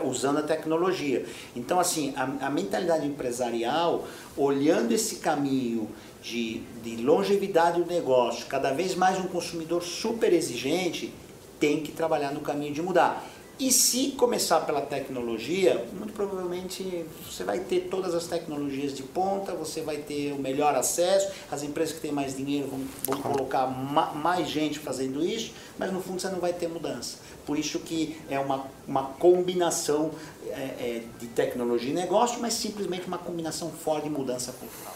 usando 0.03 0.39
a 0.39 0.43
tecnologia. 0.43 1.25
Então, 1.55 1.79
assim, 1.79 2.13
a, 2.15 2.47
a 2.47 2.49
mentalidade 2.49 3.05
empresarial, 3.05 4.07
olhando 4.35 4.91
esse 4.93 5.17
caminho 5.17 5.89
de, 6.21 6.61
de 6.83 6.97
longevidade 6.97 7.81
do 7.81 7.85
negócio, 7.85 8.45
cada 8.47 8.71
vez 8.71 8.95
mais 8.95 9.19
um 9.19 9.27
consumidor 9.27 9.83
super 9.83 10.33
exigente, 10.33 11.13
tem 11.59 11.81
que 11.81 11.91
trabalhar 11.91 12.31
no 12.31 12.39
caminho 12.39 12.73
de 12.73 12.81
mudar. 12.81 13.25
E 13.59 13.73
se 13.73 14.11
começar 14.11 14.61
pela 14.61 14.79
tecnologia, 14.79 15.85
muito 15.91 16.13
provavelmente 16.13 17.05
você 17.29 17.43
vai 17.43 17.59
ter 17.59 17.89
todas 17.91 18.15
as 18.15 18.25
tecnologias 18.25 18.95
de 18.95 19.03
ponta, 19.03 19.53
você 19.53 19.81
vai 19.81 19.97
ter 19.97 20.31
o 20.31 20.39
melhor 20.39 20.75
acesso, 20.75 21.29
as 21.51 21.61
empresas 21.61 21.93
que 21.93 21.99
têm 21.99 22.11
mais 22.11 22.37
dinheiro 22.37 22.69
vão, 22.69 22.79
vão 23.03 23.21
colocar 23.21 23.67
ma, 23.67 24.13
mais 24.13 24.47
gente 24.49 24.79
fazendo 24.79 25.21
isso, 25.21 25.51
mas 25.77 25.91
no 25.91 26.01
fundo 26.01 26.21
você 26.21 26.29
não 26.29 26.39
vai 26.39 26.53
ter 26.53 26.69
mudança. 26.69 27.17
Por 27.45 27.59
isso 27.59 27.79
que 27.81 28.17
é 28.29 28.39
uma, 28.39 28.65
uma 28.87 29.03
combinação 29.03 30.11
é, 30.47 30.51
é, 30.51 31.03
de 31.19 31.27
tecnologia 31.27 31.91
e 31.91 31.93
negócio, 31.93 32.39
mas 32.39 32.53
simplesmente 32.53 33.07
uma 33.07 33.17
combinação 33.17 33.69
fora 33.71 34.01
de 34.01 34.09
mudança 34.09 34.53
cultural. 34.53 34.93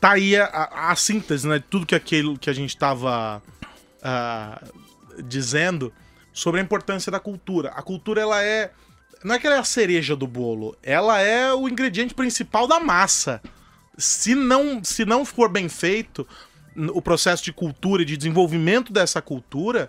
Tá 0.00 0.12
aí 0.12 0.34
a, 0.34 0.46
a, 0.46 0.92
a 0.92 0.96
síntese 0.96 1.46
né, 1.46 1.58
de 1.58 1.64
tudo 1.64 1.84
que, 1.84 1.94
aquilo 1.94 2.38
que 2.38 2.48
a 2.48 2.54
gente 2.54 2.70
estava 2.70 3.42
uh, 3.58 3.66
ah, 4.02 4.62
dizendo 5.22 5.92
sobre 6.34 6.60
a 6.60 6.62
importância 6.62 7.10
da 7.10 7.20
cultura. 7.20 7.70
A 7.70 7.80
cultura, 7.80 8.20
ela 8.20 8.42
é. 8.42 8.72
Não 9.22 9.36
é 9.36 9.38
que 9.38 9.46
ela 9.46 9.56
é 9.56 9.58
a 9.58 9.64
cereja 9.64 10.14
do 10.14 10.26
bolo, 10.26 10.76
ela 10.82 11.18
é 11.18 11.54
o 11.54 11.66
ingrediente 11.66 12.12
principal 12.12 12.66
da 12.66 12.78
massa. 12.78 13.40
Se 13.96 14.34
não, 14.34 14.84
se 14.84 15.06
não 15.06 15.24
for 15.24 15.48
bem 15.48 15.66
feito 15.66 16.28
o 16.92 17.00
processo 17.00 17.42
de 17.42 17.52
cultura 17.52 18.02
e 18.02 18.04
de 18.04 18.18
desenvolvimento 18.18 18.92
dessa 18.92 19.22
cultura, 19.22 19.88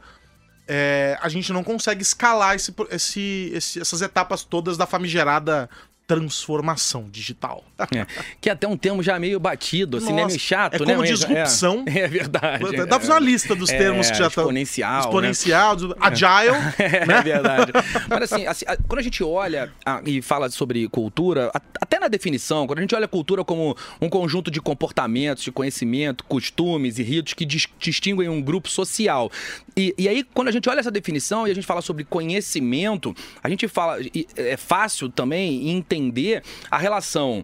é, 0.68 1.18
a 1.22 1.28
gente 1.28 1.52
não 1.52 1.64
consegue 1.64 2.02
escalar 2.02 2.56
esse, 2.56 2.74
esse, 2.92 3.52
esse, 3.54 3.82
essas 3.82 4.02
etapas 4.02 4.44
todas 4.44 4.78
da 4.78 4.86
famigerada 4.86 5.70
transformação 6.08 7.10
digital. 7.12 7.64
É, 7.94 8.06
que 8.40 8.50
é 8.50 8.54
até 8.54 8.68
um 8.68 8.78
termo 8.78 9.04
já 9.04 9.20
meio 9.20 9.40
batido, 9.40 9.98
assim? 9.98 10.12
Nossa, 10.12 10.22
né? 10.22 10.28
Meio 10.28 10.40
chato, 10.40 10.76
é 10.76 10.80
né? 10.80 10.94
como 10.94 11.02
né? 11.02 11.08
disrupção. 11.08 11.84
É, 11.88 12.00
é 12.00 12.08
verdade. 12.08 12.64
Dá 12.78 12.86
pra 12.86 13.00
fazer 13.00 13.12
uma 13.12 13.20
lista 13.20 13.56
dos 13.56 13.70
termos 13.70 14.08
é, 14.08 14.12
que 14.12 14.18
já 14.18 14.28
estão. 14.28 14.44
Exponencial. 14.44 15.00
Exponencial, 15.02 15.76
né? 15.80 15.96
agile. 16.00 16.56
É, 16.78 17.06
né? 17.06 17.18
é 17.18 17.22
verdade. 17.22 17.72
Mas 18.08 18.32
assim, 18.32 18.46
assim, 18.46 18.66
quando 18.88 19.00
a 19.00 19.02
gente 19.02 19.24
olha 19.24 19.72
e 20.06 20.22
fala 20.22 20.50
sobre 20.50 20.88
cultura, 20.88 21.52
até 21.82 22.00
na 22.00 22.08
definição, 22.08 22.68
quando 22.68 22.80
a 22.80 22.82
gente 22.82 22.94
olha 22.94 23.06
a 23.06 23.08
cultura 23.08 23.44
como 23.44 23.76
um 24.00 24.10
conjunto 24.10 24.52
de 24.52 24.62
comportamentos, 24.62 25.44
de 25.44 25.52
conhecimento, 25.52 26.24
costumes 26.26 27.00
e 27.00 27.04
ritos 27.04 27.34
que 27.34 27.46
distinguem 27.46 28.30
um 28.30 28.42
grupo 28.42 28.70
social. 28.70 29.32
E, 29.76 29.96
e 29.98 30.08
aí, 30.08 30.24
quando 30.24 30.50
a 30.50 30.52
gente 30.52 30.70
olha 30.70 30.80
essa 30.80 30.92
definição 30.92 31.48
e 31.48 31.52
a 31.52 31.54
gente 31.54 31.66
fala 31.66 31.82
sobre 31.82 32.04
conhecimento, 32.04 33.16
a 33.44 33.50
gente 33.50 33.68
fala. 33.68 33.98
É 34.36 34.58
fácil 34.58 35.10
também 35.10 35.70
entender 35.70 35.95
entender 35.96 36.44
a 36.70 36.78
relação 36.78 37.44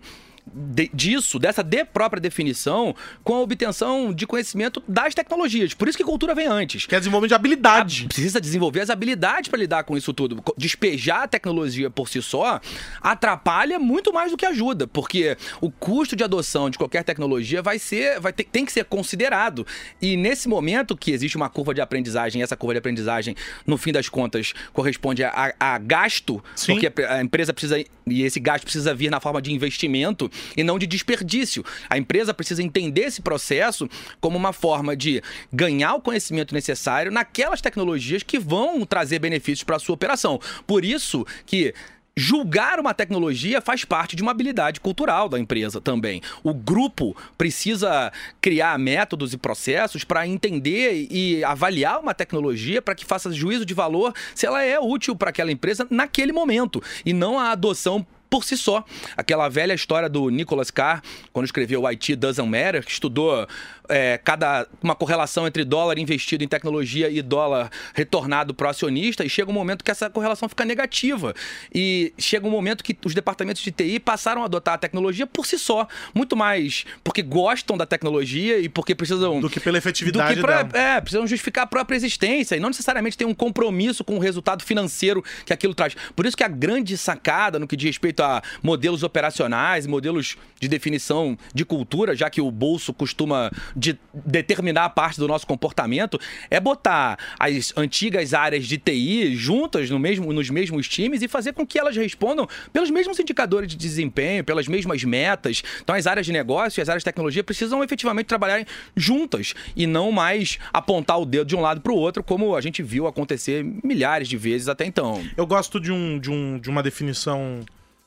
de, 0.53 0.89
disso, 0.93 1.39
dessa 1.39 1.63
de 1.63 1.84
própria 1.86 2.20
definição, 2.20 2.96
com 3.24 3.36
a 3.36 3.41
obtenção 3.41 4.13
de 4.13 4.25
conhecimento 4.27 4.81
das 4.88 5.13
tecnologias. 5.13 5.74
Por 5.74 5.88
isso 5.88 5.98
que 5.98 6.03
cultura 6.03 6.36
vem 6.36 6.48
antes. 6.48 6.86
Que 6.86 6.96
é 6.96 7.00
desenvolvimento 7.00 7.29
de 7.29 7.36
habilidade. 7.36 8.03
A, 8.05 8.08
precisa 8.08 8.41
desenvolver 8.41 8.81
as 8.81 8.89
habilidades 8.89 9.50
para 9.50 9.60
lidar 9.60 9.84
com 9.84 9.98
isso 9.98 10.13
tudo. 10.13 10.43
Despejar 10.58 11.24
a 11.24 11.27
tecnologia 11.27 11.89
por 11.89 12.10
si 12.10 12.22
só 12.22 12.60
atrapalha 13.01 13.79
muito 13.79 14.13
mais 14.13 14.31
do 14.31 14.38
que 14.38 14.46
ajuda, 14.46 14.88
porque 14.88 15.38
o 15.60 15.72
custo 15.72 16.15
de 16.15 16.24
adoção 16.24 16.70
de 16.70 16.77
qualquer 16.77 17.03
tecnologia 17.03 17.62
vai 17.62 17.79
ser, 17.79 18.20
vai 18.20 18.34
ter, 18.34 18.43
tem 18.46 18.65
que 18.65 18.72
ser 18.72 18.86
considerado. 18.86 19.65
E 20.01 20.17
nesse 20.17 20.48
momento 20.48 20.96
que 20.96 21.12
existe 21.12 21.38
uma 21.38 21.50
curva 21.50 21.74
de 21.74 21.81
aprendizagem, 21.81 22.41
essa 22.41 22.55
curva 22.55 22.74
de 22.74 22.79
aprendizagem, 22.79 23.36
no 23.65 23.77
fim 23.77 23.91
das 23.91 24.10
contas, 24.10 24.53
corresponde 24.74 25.24
a, 25.24 25.53
a 25.60 25.77
gasto, 25.77 26.43
Sim. 26.55 26.74
porque 26.74 27.03
a 27.03 27.22
empresa 27.22 27.53
precisa 27.53 27.84
e 28.08 28.24
esse 28.24 28.39
gasto 28.39 28.63
precisa 28.63 28.93
vir 28.93 29.10
na 29.10 29.20
forma 29.20 29.41
de 29.41 29.53
investimento 29.53 30.29
e 30.55 30.63
não 30.63 30.79
de 30.79 30.88
desperdício. 30.88 31.63
A 31.89 31.98
empresa 31.98 32.33
precisa 32.33 32.63
entender 32.63 33.01
esse 33.01 33.21
processo 33.21 33.89
como 34.19 34.38
uma 34.38 34.53
forma 34.53 34.95
de 34.95 35.21
ganhar 35.51 35.95
o 35.95 36.01
conhecimento 36.01 36.53
necessário 36.53 37.12
naquelas 37.12 37.62
tecnologias 37.62 38.24
que 38.24 38.39
vão 38.39 38.86
trazer 38.86 39.19
benefícios 39.19 39.63
para 39.63 39.75
a 39.75 39.79
sua 39.79 39.95
operação. 39.95 40.39
Por 40.65 40.86
isso 40.86 41.25
que 41.45 41.74
Julgar 42.15 42.77
uma 42.77 42.93
tecnologia 42.93 43.62
faz 43.62 43.86
parte 43.86 44.17
de 44.17 44.21
uma 44.21 44.31
habilidade 44.31 44.81
cultural 44.81 45.29
da 45.29 45.39
empresa 45.39 45.79
também. 45.79 46.21
O 46.43 46.53
grupo 46.53 47.15
precisa 47.38 48.12
criar 48.41 48.77
métodos 48.77 49.31
e 49.31 49.38
processos 49.38 50.03
para 50.03 50.27
entender 50.27 51.07
e 51.10 51.41
avaliar 51.41 52.01
uma 52.01 52.13
tecnologia 52.13 52.81
para 52.81 52.95
que 52.95 53.05
faça 53.05 53.31
juízo 53.31 53.65
de 53.65 53.74
valor 53.74 54.13
se 54.36 54.45
ela 54.45 54.62
é 54.62 54.77
útil 54.77 55.15
para 55.15 55.29
aquela 55.29 55.53
empresa 55.53 55.88
naquele 55.89 56.33
momento 56.33 56.83
e 57.05 57.13
não 57.13 57.39
a 57.39 57.51
adoção 57.51 58.05
por 58.32 58.46
si 58.46 58.56
só. 58.56 58.84
Aquela 59.18 59.50
velha 59.50 59.74
história 59.74 60.08
do 60.08 60.30
Nicholas 60.30 60.72
Carr, 60.72 61.04
quando 61.34 61.46
escreveu 61.46 61.88
IT 61.92 62.16
Doesn't 62.16 62.48
Matter, 62.48 62.84
que 62.84 62.92
estudou 62.92 63.46
é, 63.90 64.18
cada 64.18 64.68
uma 64.82 64.96
correlação 64.96 65.48
entre 65.48 65.64
dólar 65.64 65.98
investido 65.98 66.44
em 66.44 66.48
tecnologia 66.48 67.10
e 67.10 67.22
dólar 67.22 67.70
retornado 67.94 68.54
para 68.54 68.68
o 68.68 68.70
acionista, 68.70 69.24
e 69.24 69.30
chega 69.30 69.50
um 69.50 69.54
momento 69.54 69.84
que 69.84 69.92
essa 69.92 70.10
correlação 70.10 70.48
fica 70.50 70.66
negativa. 70.66 71.34
E 71.74 72.14
chega 72.18 72.48
um 72.48 72.52
momento 72.52 72.84
que 72.84 72.98
os 73.06 73.14
departamentos 73.14 73.62
de 73.62 73.72
TI 73.72 74.00
passaram 74.00 74.42
a 74.42 74.46
adotar 74.46 74.76
a 74.76 74.78
tecnologia 74.78 75.28
por 75.28 75.46
si 75.46 75.58
só, 75.58 75.88
muito 76.14 76.36
mais 76.36 76.86
porque 77.04 77.22
gostam 77.22 77.78
da 77.78 77.86
tecnologia 77.86 78.60
e 78.60 78.70
porque 78.70 78.96
precisam. 78.96 79.40
Do 79.40 79.50
que 79.50 79.60
pela 79.60 79.78
efetividade 79.78 80.36
do 80.36 80.36
que 80.36 80.42
pra, 80.42 80.68
É, 80.74 81.02
precisam 81.02 81.28
justificar 81.28 81.64
a 81.64 81.68
própria 81.68 81.96
existência 81.96 82.56
e 82.56 82.60
não 82.60 82.70
necessariamente 82.70 83.18
tem 83.18 83.28
um 83.28 83.34
compromisso 83.34 84.04
com 84.04 84.16
o 84.16 84.20
resultado 84.20 84.64
financeiro 84.64 85.24
que 85.46 85.54
aquilo 85.54 85.74
traz. 85.74 85.96
Por 86.16 86.26
isso 86.26 86.36
que 86.38 86.44
a 86.44 86.48
grande 86.48 86.98
sacada 86.98 87.60
no 87.60 87.68
que 87.68 87.76
diz 87.76 87.88
respeito 87.88 88.22
a 88.24 88.42
modelos 88.62 89.04
operacionais, 89.04 89.86
modelos 89.86 90.38
de 90.60 90.68
definição 90.68 91.38
de 91.54 91.66
cultura, 91.66 92.16
já 92.16 92.30
que 92.30 92.42
o 92.42 92.52
bolso 92.52 92.94
costuma 92.94 93.52
de 93.75 93.98
determinar 94.13 94.90
parte 94.90 95.20
do 95.20 95.28
nosso 95.28 95.46
comportamento, 95.48 96.20
é 96.50 96.60
botar 96.60 97.18
as 97.40 97.74
antigas 97.78 98.34
áreas 98.34 98.66
de 98.66 98.78
TI 98.78 99.36
juntas 99.36 99.90
no 99.90 100.00
mesmo, 100.00 100.32
nos 100.34 100.50
mesmos 100.50 100.88
times 100.88 101.22
e 101.22 101.28
fazer 101.28 101.54
com 101.54 101.66
que 101.66 101.80
elas 101.80 101.96
respondam 101.96 102.48
pelos 102.72 102.90
mesmos 102.90 103.20
indicadores 103.20 103.70
de 103.70 103.75
desempenho, 103.75 104.44
pelas 104.44 104.68
mesmas 104.68 105.04
metas. 105.04 105.63
Então, 105.82 105.96
as 105.96 106.08
áreas 106.08 106.25
de 106.25 106.32
negócio 106.32 106.80
e 106.80 106.82
as 106.82 106.90
áreas 106.90 107.01
de 107.01 107.06
tecnologia 107.06 107.44
precisam 107.44 107.84
efetivamente 107.84 108.28
trabalhar 108.28 108.66
juntas 108.96 109.54
e 109.75 109.88
não 109.88 110.12
mais 110.12 110.58
apontar 110.74 111.20
o 111.20 111.25
dedo 111.25 111.48
de 111.48 111.56
um 111.56 111.62
lado 111.62 111.82
para 111.82 111.92
o 111.92 111.96
outro, 111.96 112.24
como 112.24 112.56
a 112.56 112.62
gente 112.62 112.84
viu 112.84 113.08
acontecer 113.08 113.63
milhares 113.84 114.28
de 114.28 114.38
vezes 114.38 114.68
até 114.68 114.86
então. 114.86 115.24
Eu 115.36 115.46
gosto 115.46 115.80
de, 115.80 115.92
um, 115.92 116.20
de, 116.20 116.30
um, 116.30 116.60
de 116.60 116.70
uma 116.70 116.84
definição 116.84 117.62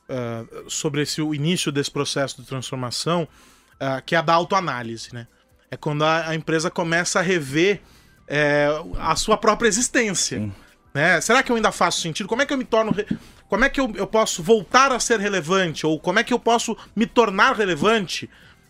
uh, 0.09 0.69
sobre 0.69 1.01
esse, 1.01 1.21
o 1.21 1.33
início 1.33 1.71
desse 1.71 1.91
processo 1.91 2.41
de 2.41 2.47
transformação, 2.47 3.27
uh, 3.75 4.01
que 4.05 4.15
é 4.15 4.17
a 4.17 4.21
da 4.21 4.33
autoanálise, 4.33 5.13
né? 5.13 5.27
É 5.69 5.77
quando 5.77 6.03
a, 6.03 6.29
a 6.29 6.35
empresa 6.35 6.69
começa 6.69 7.19
a 7.19 7.21
rever 7.21 7.81
é, 8.27 8.67
a 8.97 9.15
sua 9.15 9.37
própria 9.37 9.67
existência. 9.67 10.51
Né? 10.93 11.19
Será 11.21 11.43
que 11.43 11.51
eu 11.51 11.55
ainda 11.55 11.71
faço 11.71 12.01
sentido? 12.01 12.27
Como 12.27 12.41
é 12.41 12.45
que 12.45 12.53
eu 12.53 12.57
me 12.57 12.63
torno. 12.63 12.91
Re... 12.91 13.05
Como 13.49 13.63
é 13.63 13.69
que 13.69 13.79
eu, 13.79 13.91
eu 13.95 14.07
posso 14.07 14.41
voltar 14.41 14.91
a 14.91 14.99
ser 14.99 15.19
relevante? 15.19 15.85
Ou 15.85 15.99
como 15.99 16.19
é 16.19 16.23
que 16.23 16.33
eu 16.33 16.39
posso 16.39 16.75
me 16.95 17.05
tornar 17.05 17.55
relevante? 17.55 18.29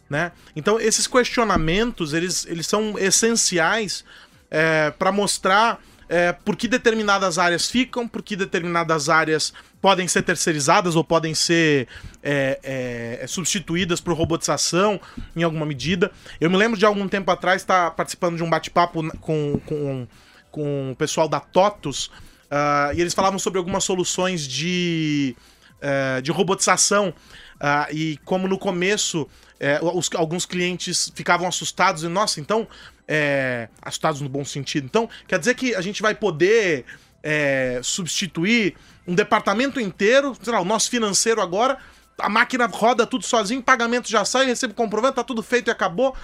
Né? 0.09 0.31
Então, 0.55 0.79
esses 0.79 1.07
questionamentos, 1.07 2.13
eles, 2.13 2.45
eles 2.45 2.67
são 2.67 2.97
essenciais 2.97 4.03
é, 4.51 4.91
para 4.91 5.11
mostrar 5.11 5.81
é, 6.07 6.31
por 6.31 6.55
que 6.55 6.67
determinadas 6.67 7.37
áreas 7.37 7.69
ficam, 7.69 8.07
por 8.07 8.21
que 8.21 8.35
determinadas 8.35 9.09
áreas 9.09 9.53
podem 9.85 10.07
ser 10.07 10.23
terceirizadas 10.23 10.95
ou 10.95 11.03
podem 11.03 11.35
ser 11.35 11.87
é, 12.23 12.59
é, 12.63 13.19
é 13.21 13.27
substituídas 13.27 14.01
por 14.01 14.17
robotização 14.17 14.99
em 15.35 15.43
alguma 15.43 15.63
medida. 15.63 16.11
Eu 16.41 16.49
me 16.49 16.57
lembro 16.57 16.75
de 16.75 16.83
algum 16.87 17.07
tempo 17.07 17.29
atrás 17.29 17.61
estar 17.61 17.91
participando 17.91 18.35
de 18.35 18.41
um 18.41 18.49
bate-papo 18.49 19.07
com, 19.19 19.61
com, 19.63 20.07
com 20.49 20.91
o 20.91 20.95
pessoal 20.95 21.27
da 21.27 21.39
TOTUS 21.39 22.07
uh, 22.07 22.95
e 22.95 23.01
eles 23.01 23.13
falavam 23.13 23.37
sobre 23.37 23.59
algumas 23.59 23.83
soluções 23.83 24.47
de, 24.47 25.35
uh, 25.77 26.19
de 26.19 26.31
robotização 26.31 27.09
uh, 27.09 27.93
e 27.93 28.17
como 28.25 28.47
no 28.47 28.57
começo 28.57 29.29
é, 29.59 29.79
os, 29.83 30.09
alguns 30.15 30.47
clientes 30.47 31.11
ficavam 31.13 31.47
assustados 31.47 32.01
e, 32.01 32.07
nossa, 32.07 32.39
então 32.39 32.67
é, 33.07 33.69
assustados 33.83 34.19
no 34.19 34.29
bom 34.29 34.43
sentido. 34.43 34.85
Então, 34.85 35.07
quer 35.27 35.37
dizer 35.37 35.53
que 35.53 35.75
a 35.75 35.81
gente 35.81 36.01
vai 36.01 36.15
poder 36.15 36.85
é, 37.21 37.79
substituir 37.83 38.75
um 39.07 39.13
departamento 39.13 39.79
inteiro, 39.79 40.35
sei 40.41 40.53
lá, 40.53 40.59
o 40.59 40.65
nosso 40.65 40.89
financeiro 40.89 41.41
agora, 41.41 41.77
a 42.17 42.29
máquina 42.29 42.65
roda 42.65 43.05
tudo 43.05 43.25
sozinho, 43.25 43.61
pagamento 43.61 44.09
já 44.09 44.25
sai, 44.25 44.45
recebo 44.45 44.73
comprovante, 44.73 45.15
tá 45.15 45.23
tudo 45.23 45.43
feito 45.43 45.69
e 45.69 45.71
acabou. 45.71 46.15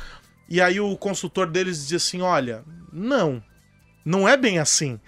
E 0.49 0.61
aí 0.61 0.79
o 0.79 0.97
consultor 0.97 1.47
deles 1.47 1.77
dizia 1.77 1.97
assim: 1.97 2.21
olha, 2.21 2.63
não, 2.91 3.43
não 4.03 4.27
é 4.27 4.35
bem 4.35 4.59
assim. 4.59 4.99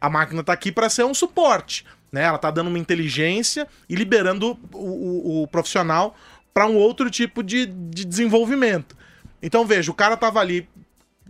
A 0.00 0.08
máquina 0.08 0.42
tá 0.42 0.52
aqui 0.52 0.72
para 0.72 0.88
ser 0.88 1.04
um 1.04 1.14
suporte. 1.14 1.84
Né? 2.10 2.22
Ela 2.22 2.38
tá 2.38 2.50
dando 2.50 2.68
uma 2.68 2.78
inteligência 2.78 3.68
e 3.88 3.94
liberando 3.94 4.58
o, 4.72 4.78
o, 4.78 5.42
o 5.42 5.48
profissional 5.48 6.16
para 6.52 6.66
um 6.66 6.76
outro 6.76 7.10
tipo 7.10 7.42
de, 7.42 7.66
de 7.66 8.04
desenvolvimento. 8.04 8.96
Então 9.42 9.64
veja, 9.64 9.90
o 9.90 9.94
cara 9.94 10.16
tava 10.16 10.40
ali 10.40 10.68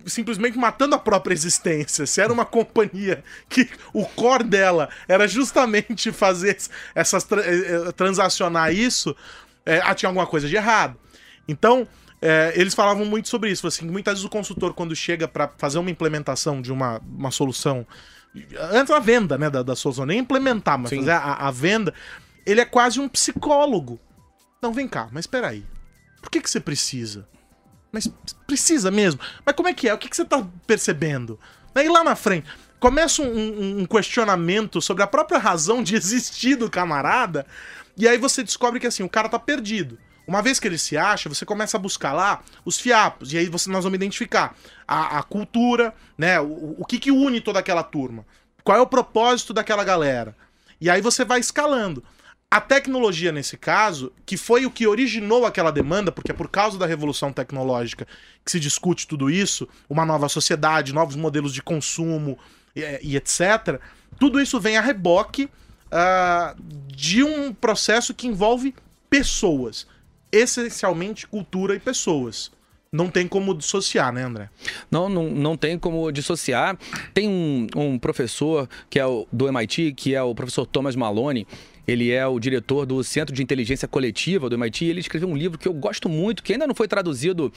simplesmente 0.07 0.59
matando 0.59 0.95
a 0.95 0.99
própria 0.99 1.35
existência. 1.35 2.07
Se 2.07 2.21
era 2.21 2.33
uma 2.33 2.45
companhia 2.45 3.23
que 3.49 3.69
o 3.93 4.05
core 4.05 4.45
dela 4.45 4.89
era 5.09 5.27
justamente 5.29 6.13
fazer 6.13 6.57
essas 6.95 7.27
eh, 7.33 7.89
eh, 7.89 7.93
transacionar 7.93 8.73
isso, 8.73 9.15
é, 9.65 9.95
tinha 9.95 10.09
alguma 10.09 10.27
coisa 10.27 10.49
de 10.49 10.57
errado. 10.57 10.97
Então, 11.47 11.87
é, 12.23 12.53
eles 12.55 12.75
falavam 12.75 13.05
muito 13.05 13.29
sobre 13.29 13.51
isso. 13.51 13.67
Assim, 13.67 13.87
muitas 13.87 14.15
vezes 14.15 14.25
o 14.25 14.31
consultor, 14.31 14.75
quando 14.75 14.95
chega 14.95 15.27
para 15.27 15.49
fazer 15.59 15.79
uma 15.79 15.91
implementação 15.91 16.61
de 16.61 16.73
uma, 16.73 17.01
uma 17.07 17.31
solução, 17.31 17.87
antes 18.73 18.89
da 18.89 18.99
venda 18.99 19.39
né, 19.39 19.49
da, 19.49 19.63
da 19.63 19.75
solução, 19.75 20.07
nem 20.07 20.19
implementar, 20.19 20.79
mas 20.79 20.91
Sim. 20.91 20.99
fazer 20.99 21.13
a, 21.13 21.35
a, 21.35 21.51
venda, 21.51 21.95
ele 22.45 22.61
é 22.61 22.65
quase 22.65 23.01
um 23.01 23.09
psicólogo. 23.09 23.99
Não, 24.63 24.73
vem 24.73 24.87
cá, 24.87 25.09
mas 25.11 25.25
espera 25.25 25.49
aí. 25.49 25.65
Por 26.21 26.31
que, 26.31 26.41
que 26.41 26.51
você 26.51 26.61
precisa? 26.61 27.27
Mas 27.93 28.09
precisa 28.47 28.91
mesmo. 28.91 29.21
Mas 29.45 29.55
como 29.55 29.69
é 29.69 29.75
que 29.75 29.89
é? 29.89 29.95
O 29.95 29.99
que, 29.99 30.09
que 30.09 30.17
você 30.17 30.25
tá 30.25 30.47
percebendo? 30.67 31.39
Aí 31.75 31.89
lá 31.89 32.05
na 32.05 32.17
frente, 32.17 32.49
começa 32.79 33.23
um, 33.23 33.81
um, 33.81 33.87
questionamento 33.87 34.81
sobre 34.81 35.03
a 35.03 35.07
própria 35.07 35.39
razão 35.39 35.83
de 35.83 35.95
existir 35.95 36.57
do 36.57 36.71
camarada, 36.71 37.47
e 37.97 38.09
aí 38.09 38.19
você 38.19 38.43
descobre 38.43 38.81
que 38.81 38.87
assim, 38.87 39.03
o 39.03 39.09
cara 39.09 39.29
tá 39.29 39.39
perdido. 39.39 39.99
Uma 40.27 40.43
vez 40.43 40.61
que 40.61 40.69
ele 40.69 40.79
se 40.79 40.97
acha, 40.97 41.29
você 41.29 41.45
começa 41.45 41.77
a 41.77 41.81
buscar 41.81 42.13
lá 42.13 42.43
os 42.65 42.79
fiapos, 42.79 43.33
e 43.33 43.39
aí 43.39 43.47
você, 43.47 43.69
nós 43.71 43.85
vamos 43.85 43.97
identificar 43.97 44.57
a, 44.87 45.19
a 45.19 45.23
cultura, 45.23 45.93
né? 46.17 46.41
O, 46.41 46.77
o 46.79 46.85
que, 46.85 46.99
que 46.99 47.11
une 47.11 47.41
toda 47.41 47.59
aquela 47.59 47.83
turma. 47.83 48.25
Qual 48.63 48.79
é 48.79 48.81
o 48.81 48.87
propósito 48.87 49.53
daquela 49.53 49.83
galera? 49.83 50.37
E 50.81 50.89
aí 50.89 51.01
você 51.01 51.25
vai 51.25 51.41
escalando. 51.41 52.03
A 52.53 52.61
tecnologia, 52.61 53.31
nesse 53.31 53.57
caso, 53.57 54.13
que 54.27 54.37
foi 54.37 54.67
o 54.67 54.73
que 54.73 54.85
originou 54.85 55.47
aquela 55.47 55.71
demanda, 55.71 56.11
porque 56.11 56.33
é 56.33 56.35
por 56.35 56.49
causa 56.49 56.77
da 56.77 56.85
revolução 56.85 57.33
tecnológica 57.33 58.09
que 58.45 58.51
se 58.51 58.59
discute 58.59 59.07
tudo 59.07 59.31
isso, 59.31 59.69
uma 59.89 60.05
nova 60.05 60.29
sociedade, 60.29 60.93
novos 60.93 61.15
modelos 61.15 61.55
de 61.55 61.63
consumo 61.63 62.37
e, 62.75 62.81
e 63.03 63.17
etc., 63.17 63.81
tudo 64.19 64.41
isso 64.41 64.59
vem 64.59 64.77
a 64.77 64.81
reboque 64.81 65.45
uh, 65.45 66.61
de 66.89 67.23
um 67.23 67.55
processo 67.55 68.13
que 68.13 68.27
envolve 68.27 68.75
pessoas, 69.09 69.87
essencialmente 70.33 71.29
cultura 71.29 71.77
e 71.77 71.81
pessoas. 71.81 72.51
Não 72.93 73.09
tem 73.09 73.29
como 73.29 73.55
dissociar, 73.55 74.13
né, 74.13 74.25
André? 74.25 74.51
Não, 74.91 75.09
não, 75.09 75.31
não 75.31 75.57
tem 75.57 75.79
como 75.79 76.11
dissociar. 76.11 76.77
Tem 77.15 77.29
um, 77.29 77.69
um 77.77 77.97
professor 77.97 78.69
que 78.91 78.99
é 78.99 79.07
o, 79.07 79.29
do 79.33 79.47
MIT, 79.47 79.93
que 79.93 80.13
é 80.13 80.21
o 80.21 80.35
professor 80.35 80.67
Thomas 80.67 80.97
Maloney, 80.97 81.47
ele 81.87 82.11
é 82.11 82.27
o 82.27 82.41
diretor 82.41 82.85
do 82.85 83.05
Centro 83.05 83.33
de 83.33 83.45
Inteligência 83.45 83.87
Coletiva 83.87 84.51
do 84.51 84.57
MIT. 84.57 84.87
Ele 84.87 84.99
escreveu 84.99 85.29
um 85.29 85.37
livro 85.37 85.57
que 85.57 85.69
eu 85.69 85.73
gosto 85.73 86.09
muito, 86.09 86.43
que 86.43 86.53
ainda 86.53 86.67
não 86.67 86.75
foi 86.75 86.89
traduzido 86.89 87.53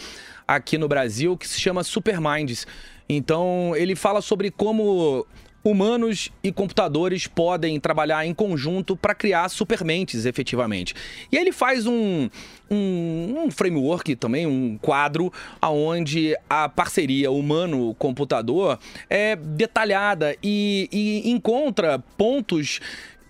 aqui 0.48 0.78
no 0.78 0.88
Brasil, 0.88 1.36
que 1.36 1.48
se 1.48 1.60
chama 1.60 1.84
Superminds. 1.84 2.68
Então, 3.10 3.74
ele 3.76 3.96
fala 3.96 4.22
sobre 4.22 4.52
como 4.52 5.26
humanos 5.64 6.30
e 6.44 6.52
computadores 6.52 7.26
podem 7.26 7.80
trabalhar 7.80 8.26
em 8.26 8.34
conjunto 8.34 8.96
para 8.96 9.16
criar 9.16 9.48
supermentes, 9.50 10.26
efetivamente. 10.26 10.94
E 11.32 11.38
aí 11.38 11.44
ele 11.44 11.52
faz 11.52 11.88
um, 11.88 12.30
um, 12.70 13.44
um, 13.46 13.52
framework 13.52 14.16
também, 14.16 14.46
um 14.46 14.78
quadro, 14.78 15.32
onde 15.62 16.36
a 16.50 16.68
parceria 16.68 17.32
humano-computador 17.32 18.78
é 19.10 19.36
detalhada 19.36 20.36
e, 20.44 20.90
e 20.92 21.32
encontra 21.32 22.00
pontos 22.18 22.82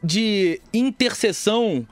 de 0.03 0.59
interseção 0.73 1.87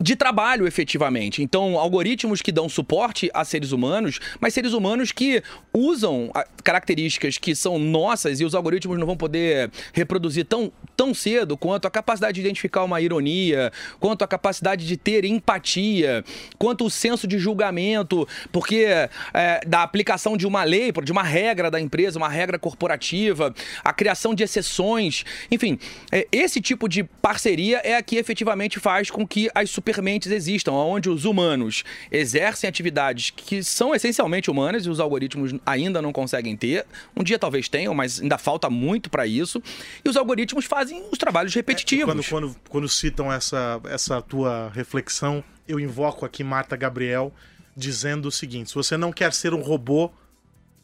de 0.00 0.16
trabalho 0.16 0.66
efetivamente. 0.66 1.42
Então, 1.42 1.78
algoritmos 1.78 2.40
que 2.40 2.50
dão 2.50 2.68
suporte 2.68 3.30
a 3.34 3.44
seres 3.44 3.70
humanos, 3.70 4.18
mas 4.40 4.54
seres 4.54 4.72
humanos 4.72 5.12
que 5.12 5.42
usam 5.74 6.30
ah, 6.34 6.46
características 6.64 7.36
que 7.36 7.54
são 7.54 7.78
nossas 7.78 8.40
e 8.40 8.44
os 8.44 8.54
algoritmos 8.54 8.98
não 8.98 9.06
vão 9.06 9.16
poder 9.16 9.70
reproduzir 9.92 10.46
tão, 10.46 10.72
tão 10.96 11.12
cedo 11.12 11.56
quanto 11.56 11.86
a 11.86 11.90
capacidade 11.90 12.34
de 12.34 12.40
identificar 12.40 12.84
uma 12.84 13.00
ironia, 13.00 13.70
quanto 13.98 14.22
a 14.22 14.28
capacidade 14.28 14.86
de 14.86 14.96
ter 14.96 15.24
empatia, 15.24 16.24
quanto 16.58 16.86
o 16.86 16.90
senso 16.90 17.26
de 17.26 17.38
julgamento, 17.38 18.26
porque 18.50 18.86
é, 19.34 19.60
da 19.66 19.82
aplicação 19.82 20.36
de 20.36 20.46
uma 20.46 20.64
lei, 20.64 20.92
de 21.04 21.12
uma 21.12 21.22
regra 21.22 21.70
da 21.70 21.80
empresa, 21.80 22.18
uma 22.18 22.28
regra 22.28 22.58
corporativa, 22.58 23.54
a 23.84 23.92
criação 23.92 24.34
de 24.34 24.42
exceções, 24.42 25.24
enfim, 25.50 25.78
é, 26.10 26.26
esse 26.32 26.60
tipo 26.60 26.88
de 26.88 27.04
parceria 27.04 27.78
é 27.84 27.96
a 27.96 28.02
que 28.02 28.16
efetivamente 28.16 28.78
faz 28.78 29.10
com 29.10 29.26
que 29.26 29.50
as 29.54 29.68
super 29.70 29.89
supermentes 29.90 30.30
existam, 30.30 30.72
onde 30.72 31.08
os 31.08 31.24
humanos 31.24 31.84
exercem 32.10 32.68
atividades 32.68 33.30
que 33.30 33.62
são 33.62 33.94
essencialmente 33.94 34.50
humanas 34.50 34.86
e 34.86 34.90
os 34.90 35.00
algoritmos 35.00 35.54
ainda 35.64 36.00
não 36.00 36.12
conseguem 36.12 36.56
ter. 36.56 36.86
Um 37.16 37.22
dia 37.22 37.38
talvez 37.38 37.68
tenham, 37.68 37.94
mas 37.94 38.20
ainda 38.20 38.38
falta 38.38 38.70
muito 38.70 39.10
para 39.10 39.26
isso. 39.26 39.62
E 40.04 40.08
os 40.08 40.16
algoritmos 40.16 40.64
fazem 40.64 41.04
os 41.10 41.18
trabalhos 41.18 41.54
repetitivos. 41.54 42.08
É, 42.08 42.16
quando, 42.16 42.28
quando, 42.28 42.56
quando 42.68 42.88
citam 42.88 43.32
essa, 43.32 43.80
essa 43.84 44.20
tua 44.22 44.70
reflexão, 44.74 45.44
eu 45.68 45.78
invoco 45.78 46.24
aqui 46.24 46.42
Marta 46.42 46.76
Gabriel 46.76 47.32
dizendo 47.76 48.26
o 48.26 48.32
seguinte: 48.32 48.70
se 48.70 48.74
você 48.74 48.96
não 48.96 49.12
quer 49.12 49.32
ser 49.32 49.54
um 49.54 49.60
robô, 49.60 50.10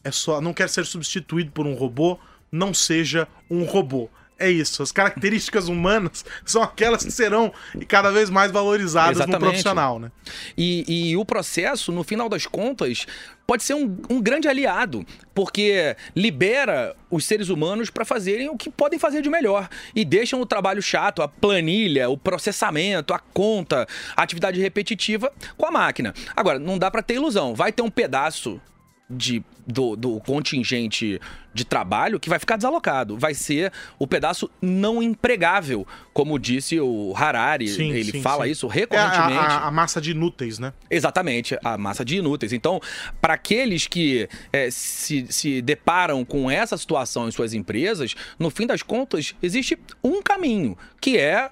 é 0.03 0.11
só 0.11 0.39
não 0.39 0.53
quer 0.53 0.69
ser 0.69 0.85
substituído 0.85 1.51
por 1.51 1.65
um 1.65 1.73
robô, 1.73 2.19
não 2.51 2.73
seja 2.73 3.27
um 3.49 3.63
robô. 3.63 4.09
É 4.39 4.49
isso. 4.49 4.83
As 4.83 4.91
características 4.91 5.67
humanas 5.67 6.23
são 6.45 6.61
aquelas 6.61 7.03
que 7.03 7.11
serão 7.11 7.51
cada 7.87 8.11
vez 8.11 8.29
mais 8.29 8.51
valorizadas 8.51 9.17
Exatamente. 9.17 9.41
no 9.41 9.47
profissional, 9.47 9.99
né? 9.99 10.11
E, 10.57 11.09
e, 11.11 11.17
o 11.17 11.25
processo, 11.25 11.91
no 11.91 12.03
final 12.03 12.29
das 12.29 12.45
contas, 12.45 13.05
pode 13.45 13.63
ser 13.63 13.73
um, 13.73 13.97
um 14.09 14.21
grande 14.21 14.47
aliado, 14.47 15.05
porque 15.33 15.95
libera 16.15 16.95
os 17.09 17.25
seres 17.25 17.49
humanos 17.49 17.89
para 17.89 18.05
fazerem 18.05 18.49
o 18.49 18.57
que 18.57 18.69
podem 18.69 18.99
fazer 18.99 19.21
de 19.21 19.29
melhor 19.29 19.69
e 19.95 20.03
deixam 20.03 20.41
o 20.41 20.45
trabalho 20.45 20.81
chato, 20.81 21.21
a 21.21 21.27
planilha, 21.27 22.09
o 22.09 22.17
processamento, 22.17 23.13
a 23.13 23.19
conta, 23.19 23.87
a 24.15 24.21
atividade 24.21 24.59
repetitiva 24.59 25.31
com 25.57 25.65
a 25.65 25.71
máquina. 25.71 26.13
Agora, 26.35 26.59
não 26.59 26.77
dá 26.77 26.91
para 26.91 27.01
ter 27.01 27.15
ilusão. 27.15 27.55
Vai 27.55 27.71
ter 27.71 27.81
um 27.81 27.89
pedaço 27.89 28.61
de, 29.09 29.43
do, 29.67 29.95
do, 29.95 30.19
contingente 30.21 31.19
de 31.53 31.65
trabalho 31.65 32.19
que 32.19 32.29
vai 32.29 32.39
ficar 32.39 32.55
desalocado. 32.55 33.17
Vai 33.17 33.33
ser 33.33 33.71
o 33.99 34.07
pedaço 34.07 34.49
não 34.61 35.03
empregável, 35.03 35.85
como 36.13 36.39
disse 36.39 36.79
o 36.79 37.13
Harari. 37.15 37.67
Sim, 37.67 37.91
ele 37.91 38.11
sim, 38.11 38.21
fala 38.21 38.45
sim. 38.45 38.51
isso 38.51 38.67
recorrentemente. 38.67 39.33
É 39.33 39.37
a, 39.37 39.57
a, 39.57 39.67
a, 39.67 39.71
massa 39.71 39.99
de 39.99 40.11
inúteis, 40.11 40.57
né? 40.57 40.73
Exatamente, 40.89 41.57
a 41.63 41.77
massa 41.77 42.05
de 42.05 42.17
inúteis. 42.17 42.53
Então, 42.53 42.79
para 43.19 43.33
aqueles 43.33 43.87
que 43.87 44.29
é, 44.53 44.71
se, 44.71 45.27
se 45.29 45.61
deparam 45.61 46.23
com 46.23 46.49
essa 46.49 46.77
situação 46.77 47.27
em 47.27 47.31
suas 47.31 47.53
empresas, 47.53 48.15
no 48.39 48.49
fim 48.49 48.65
das 48.65 48.81
contas, 48.81 49.35
existe 49.41 49.77
um 50.03 50.21
caminho, 50.21 50.77
que 51.01 51.17
é 51.17 51.49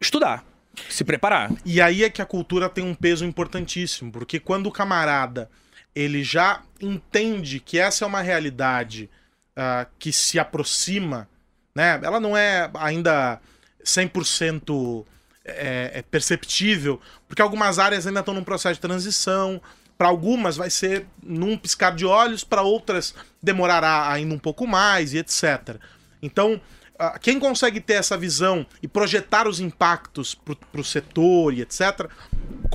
estudar 0.00 0.44
se 0.90 1.04
preparar. 1.04 1.50
E 1.64 1.80
aí 1.80 2.04
é 2.04 2.10
que 2.10 2.20
a 2.20 2.26
cultura 2.26 2.68
tem 2.68 2.84
um 2.84 2.94
peso 2.94 3.24
importantíssimo, 3.24 4.12
porque 4.12 4.38
quando 4.38 4.66
o 4.66 4.70
camarada 4.70 5.50
ele 5.96 6.22
já 6.22 6.60
entende 6.78 7.58
que 7.58 7.78
essa 7.78 8.04
é 8.04 8.06
uma 8.06 8.20
realidade 8.20 9.08
uh, 9.56 9.90
que 9.98 10.12
se 10.12 10.38
aproxima, 10.38 11.26
né? 11.74 11.98
Ela 12.02 12.20
não 12.20 12.36
é 12.36 12.70
ainda 12.74 13.40
100% 13.82 15.06
é, 15.42 15.92
é 15.94 16.02
perceptível, 16.02 17.00
porque 17.26 17.40
algumas 17.40 17.78
áreas 17.78 18.06
ainda 18.06 18.20
estão 18.20 18.34
num 18.34 18.44
processo 18.44 18.74
de 18.74 18.80
transição. 18.80 19.60
Para 19.96 20.08
algumas 20.08 20.58
vai 20.58 20.68
ser 20.68 21.06
num 21.22 21.56
piscar 21.56 21.94
de 21.94 22.04
olhos, 22.04 22.44
para 22.44 22.60
outras 22.60 23.14
demorará 23.42 24.12
ainda 24.12 24.34
um 24.34 24.38
pouco 24.38 24.66
mais 24.66 25.14
e 25.14 25.18
etc. 25.18 25.76
Então, 26.20 26.60
uh, 27.00 27.18
quem 27.20 27.40
consegue 27.40 27.80
ter 27.80 27.94
essa 27.94 28.18
visão 28.18 28.66
e 28.82 28.88
projetar 28.88 29.48
os 29.48 29.60
impactos 29.60 30.34
para 30.34 30.80
o 30.80 30.84
setor 30.84 31.54
e 31.54 31.62
etc., 31.62 32.10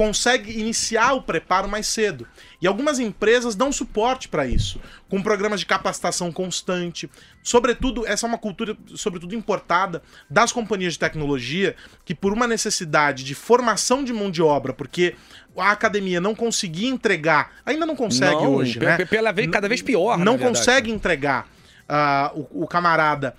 consegue 0.01 0.59
iniciar 0.59 1.13
o 1.13 1.21
preparo 1.21 1.69
mais 1.69 1.85
cedo. 1.85 2.27
E 2.59 2.65
algumas 2.65 2.97
empresas 2.97 3.53
dão 3.53 3.71
suporte 3.71 4.27
para 4.27 4.47
isso, 4.47 4.81
com 5.07 5.21
programas 5.21 5.59
de 5.59 5.67
capacitação 5.67 6.31
constante. 6.31 7.07
Sobretudo, 7.43 8.07
essa 8.07 8.25
é 8.25 8.27
uma 8.27 8.39
cultura, 8.39 8.75
sobretudo, 8.95 9.35
importada 9.35 10.01
das 10.27 10.51
companhias 10.51 10.93
de 10.93 10.99
tecnologia, 10.99 11.75
que 12.03 12.15
por 12.15 12.33
uma 12.33 12.47
necessidade 12.47 13.23
de 13.23 13.35
formação 13.35 14.03
de 14.03 14.11
mão 14.11 14.31
de 14.31 14.41
obra, 14.41 14.73
porque 14.73 15.13
a 15.55 15.69
academia 15.69 16.19
não 16.19 16.33
conseguia 16.33 16.89
entregar, 16.89 17.51
ainda 17.63 17.85
não 17.85 17.95
consegue 17.95 18.41
não, 18.41 18.55
hoje, 18.55 18.79
né? 18.79 19.05
Pela 19.05 19.31
vez, 19.31 19.51
cada 19.51 19.69
vez 19.69 19.83
pior. 19.83 20.17
Não 20.17 20.35
consegue 20.35 20.89
entregar 20.89 21.47
uh, 21.87 22.47
o, 22.51 22.63
o 22.63 22.67
camarada 22.67 23.35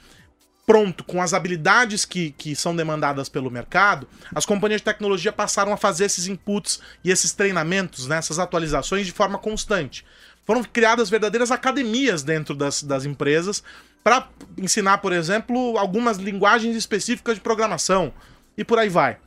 pronto, 0.66 1.04
com 1.04 1.20
as 1.20 1.34
habilidades 1.34 2.04
que, 2.04 2.30
que 2.32 2.54
são 2.54 2.74
demandadas 2.74 3.28
pelo 3.28 3.50
mercado, 3.50 4.08
as 4.34 4.46
companhias 4.46 4.80
de 4.80 4.84
tecnologia 4.84 5.32
passaram 5.32 5.72
a 5.72 5.76
fazer 5.76 6.04
esses 6.04 6.26
inputs 6.26 6.80
e 7.04 7.10
esses 7.10 7.32
treinamentos, 7.32 8.06
né, 8.06 8.16
essas 8.16 8.38
atualizações 8.38 9.06
de 9.06 9.12
forma 9.12 9.38
constante. 9.38 10.04
Foram 10.44 10.62
criadas 10.64 11.10
verdadeiras 11.10 11.50
academias 11.50 12.22
dentro 12.22 12.54
das, 12.54 12.82
das 12.82 13.04
empresas 13.04 13.62
para 14.02 14.28
ensinar, 14.58 14.98
por 14.98 15.12
exemplo, 15.12 15.78
algumas 15.78 16.16
linguagens 16.16 16.76
específicas 16.76 17.36
de 17.36 17.40
programação 17.40 18.12
e 18.56 18.64
por 18.64 18.78
aí 18.78 18.88
vai. 18.88 19.18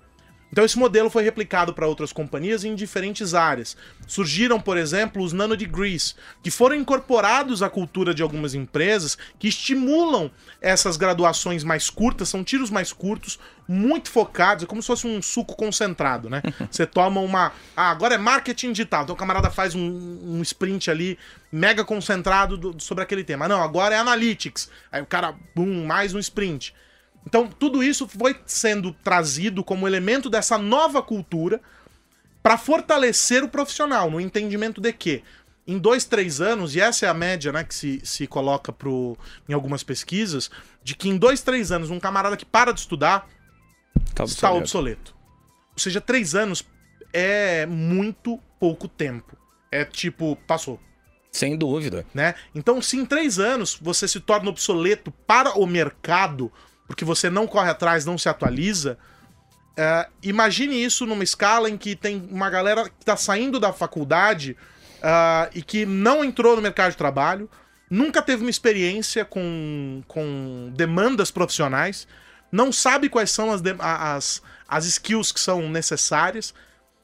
Então 0.51 0.63
esse 0.63 0.77
modelo 0.77 1.09
foi 1.09 1.23
replicado 1.23 1.73
para 1.73 1.87
outras 1.87 2.13
companhias 2.13 2.63
em 2.63 2.75
diferentes 2.75 3.33
áreas. 3.33 3.75
Surgiram, 4.07 4.59
por 4.59 4.77
exemplo, 4.77 5.21
os 5.21 5.33
nanodegrees, 5.33 6.15
que 6.41 6.49
foram 6.49 6.75
incorporados 6.75 7.61
à 7.61 7.69
cultura 7.69 8.13
de 8.13 8.21
algumas 8.21 8.53
empresas 8.53 9.17
que 9.37 9.47
estimulam 9.47 10.31
essas 10.61 10.95
graduações 10.97 11.63
mais 11.63 11.89
curtas, 11.89 12.29
são 12.29 12.43
tiros 12.43 12.69
mais 12.69 12.93
curtos, 12.93 13.39
muito 13.67 14.09
focados, 14.09 14.63
é 14.63 14.67
como 14.67 14.81
se 14.81 14.87
fosse 14.87 15.07
um 15.07 15.21
suco 15.21 15.55
concentrado, 15.55 16.29
né? 16.29 16.41
Você 16.69 16.85
toma 16.85 17.19
uma. 17.19 17.51
Ah, 17.75 17.89
agora 17.89 18.15
é 18.15 18.17
marketing 18.17 18.71
digital. 18.71 19.03
Então 19.03 19.15
o 19.15 19.17
camarada 19.17 19.49
faz 19.49 19.73
um, 19.75 19.81
um 19.81 20.41
sprint 20.41 20.89
ali, 20.89 21.17
mega 21.51 21.83
concentrado 21.83 22.57
do, 22.57 22.79
sobre 22.79 23.03
aquele 23.03 23.23
tema. 23.23 23.47
Não, 23.47 23.61
agora 23.61 23.95
é 23.95 23.97
analytics. 23.97 24.69
Aí 24.91 25.01
o 25.01 25.05
cara, 25.05 25.33
bum, 25.55 25.85
mais 25.85 26.13
um 26.13 26.19
sprint. 26.19 26.73
Então, 27.25 27.47
tudo 27.47 27.83
isso 27.83 28.07
foi 28.07 28.39
sendo 28.45 28.93
trazido 28.93 29.63
como 29.63 29.87
elemento 29.87 30.29
dessa 30.29 30.57
nova 30.57 31.01
cultura 31.01 31.59
para 32.43 32.57
fortalecer 32.57 33.43
o 33.43 33.49
profissional, 33.49 34.11
no 34.11 34.21
entendimento 34.21 34.79
de 34.79 34.93
que 34.93 35.23
em 35.67 35.79
dois, 35.79 36.05
três 36.05 36.41
anos, 36.41 36.75
e 36.75 36.79
essa 36.79 37.07
é 37.07 37.09
a 37.09 37.13
média 37.13 37.51
né, 37.51 37.63
que 37.63 37.73
se, 37.73 37.99
se 38.03 38.27
coloca 38.27 38.71
pro, 38.71 39.17
em 39.49 39.53
algumas 39.53 39.81
pesquisas, 39.81 40.51
de 40.83 40.95
que 40.95 41.09
em 41.09 41.17
dois, 41.17 41.41
três 41.41 41.71
anos, 41.71 41.89
um 41.89 41.99
camarada 41.99 42.37
que 42.37 42.45
para 42.45 42.71
de 42.71 42.81
estudar 42.81 43.27
tá 44.13 44.23
obsoleto. 44.23 44.31
está 44.33 44.51
obsoleto. 44.51 45.15
Ou 45.73 45.79
seja, 45.79 45.99
três 45.99 46.35
anos 46.35 46.63
é 47.11 47.65
muito 47.65 48.39
pouco 48.59 48.87
tempo. 48.87 49.35
É 49.71 49.83
tipo, 49.83 50.37
passou. 50.47 50.79
Sem 51.31 51.57
dúvida. 51.57 52.05
Né? 52.13 52.35
Então, 52.53 52.81
se 52.81 52.95
em 52.97 53.05
três 53.05 53.39
anos 53.39 53.77
você 53.81 54.07
se 54.07 54.19
torna 54.19 54.49
obsoleto 54.49 55.11
para 55.25 55.57
o 55.57 55.65
mercado, 55.65 56.51
porque 56.87 57.05
você 57.05 57.29
não 57.29 57.47
corre 57.47 57.69
atrás, 57.69 58.05
não 58.05 58.17
se 58.17 58.29
atualiza. 58.29 58.97
Uh, 59.77 60.09
imagine 60.23 60.83
isso 60.83 61.05
numa 61.05 61.23
escala 61.23 61.69
em 61.69 61.77
que 61.77 61.95
tem 61.95 62.27
uma 62.31 62.49
galera 62.49 62.85
que 62.85 62.91
está 63.01 63.17
saindo 63.17 63.59
da 63.59 63.73
faculdade 63.73 64.55
uh, 64.99 65.51
e 65.53 65.61
que 65.61 65.85
não 65.85 66.23
entrou 66.23 66.55
no 66.55 66.61
mercado 66.61 66.91
de 66.91 66.97
trabalho, 66.97 67.49
nunca 67.89 68.21
teve 68.21 68.41
uma 68.41 68.49
experiência 68.49 69.25
com, 69.25 70.01
com 70.07 70.71
demandas 70.75 71.29
profissionais, 71.29 72.07
não 72.51 72.71
sabe 72.71 73.09
quais 73.09 73.31
são 73.31 73.51
as, 73.51 73.61
as, 73.79 74.41
as 74.67 74.85
skills 74.85 75.31
que 75.31 75.39
são 75.39 75.69
necessárias. 75.69 76.53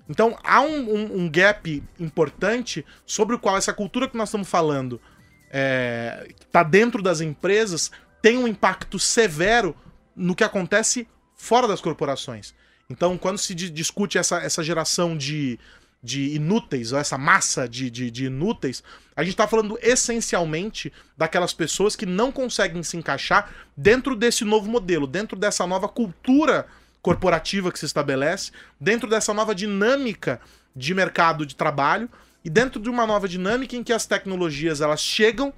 Então 0.09 0.37
há 0.43 0.61
um, 0.61 0.95
um, 0.95 1.21
um, 1.23 1.29
gap 1.29 1.83
importante 1.99 2.85
sobre 3.05 3.35
o 3.35 3.39
qual 3.39 3.57
essa 3.57 3.73
cultura 3.73 4.07
que 4.07 4.17
nós 4.17 4.29
estamos 4.29 4.49
falando 4.49 5.01
está 5.45 5.57
é, 5.57 6.27
tá 6.51 6.63
dentro 6.63 7.01
das 7.01 7.21
empresas 7.21 7.91
tem 8.21 8.37
um 8.37 8.47
impacto 8.47 8.99
severo 8.99 9.75
no 10.15 10.35
que 10.35 10.43
acontece 10.43 11.07
fora 11.35 11.67
das 11.67 11.81
corporações. 11.81 12.53
Então, 12.89 13.17
quando 13.17 13.37
se 13.37 13.55
discute 13.55 14.17
essa, 14.17 14.39
essa 14.39 14.61
geração 14.63 15.17
de, 15.17 15.57
de 16.03 16.35
inúteis, 16.35 16.91
ou 16.91 16.99
essa 16.99 17.17
massa 17.17 17.67
de, 17.67 17.89
de, 17.89 18.11
de 18.11 18.25
inúteis, 18.25 18.83
a 19.15 19.23
gente 19.23 19.33
está 19.33 19.47
falando 19.47 19.79
essencialmente 19.81 20.91
daquelas 21.17 21.53
pessoas 21.53 21.95
que 21.95 22.05
não 22.05 22.31
conseguem 22.31 22.83
se 22.83 22.97
encaixar 22.97 23.49
dentro 23.75 24.15
desse 24.15 24.43
novo 24.43 24.69
modelo, 24.69 25.07
dentro 25.07 25.37
dessa 25.37 25.65
nova 25.65 25.87
cultura 25.87 26.67
corporativa 27.01 27.71
que 27.71 27.79
se 27.79 27.85
estabelece, 27.85 28.51
dentro 28.79 29.09
dessa 29.09 29.33
nova 29.33 29.55
dinâmica 29.55 30.39
de 30.75 30.93
mercado 30.93 31.45
de 31.45 31.55
trabalho 31.55 32.09
e 32.43 32.49
dentro 32.49 32.79
de 32.79 32.89
uma 32.89 33.05
nova 33.07 33.27
dinâmica 33.27 33.75
em 33.75 33.83
que 33.83 33.93
as 33.93 34.05
tecnologias 34.05 34.81
elas 34.81 35.01
chegam 35.01 35.53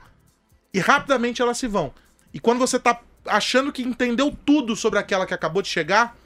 e 0.74 0.80
rapidamente 0.80 1.42
elas 1.42 1.58
se 1.58 1.68
vão. 1.68 1.94
E 2.34 2.40
quando 2.40 2.60
você 2.60 2.80
tá 2.80 3.00
achando 3.26 3.72
que 3.72 3.84
entendeu 3.84 4.36
tudo 4.46 4.76
sobre 4.76 5.00
aquela 5.00 5.26
que 5.26 5.34
acabou 5.34 5.62
de 5.62 5.70
chegar, 5.70 6.18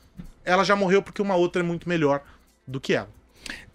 ela 0.43 0.63
já 0.63 0.76
morreu 0.76 1.02
porque 1.02 1.22
uma 1.22 1.36
outra 1.36 1.62
é 1.62 1.63
muito 1.63 1.88
melhor 1.88 2.24
do 2.65 2.80
que 2.80 2.93
ela. 2.93 3.10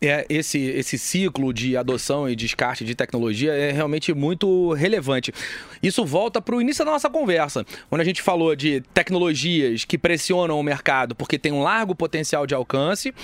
É, 0.01 0.27
esse, 0.29 0.59
esse 0.59 0.99
ciclo 0.99 1.53
de 1.53 1.77
adoção 1.77 2.29
e 2.29 2.35
descarte 2.35 2.85
de 2.85 2.95
tecnologia 2.95 3.53
é 3.53 3.71
realmente 3.71 4.13
muito 4.13 4.73
relevante. 4.73 5.33
Isso 5.83 6.05
volta 6.05 6.43
para 6.43 6.57
o 6.57 6.61
início 6.61 6.85
da 6.85 6.91
nossa 6.91 7.09
conversa, 7.09 7.65
quando 7.89 8.01
a 8.01 8.05
gente 8.05 8.21
falou 8.21 8.57
de 8.57 8.81
tecnologias 8.93 9.85
que 9.85 9.97
pressionam 9.97 10.59
o 10.59 10.63
mercado 10.63 11.15
porque 11.15 11.39
tem 11.39 11.53
um 11.53 11.63
largo 11.63 11.95
potencial 11.95 12.47
de 12.47 12.55
alcance 12.55 13.15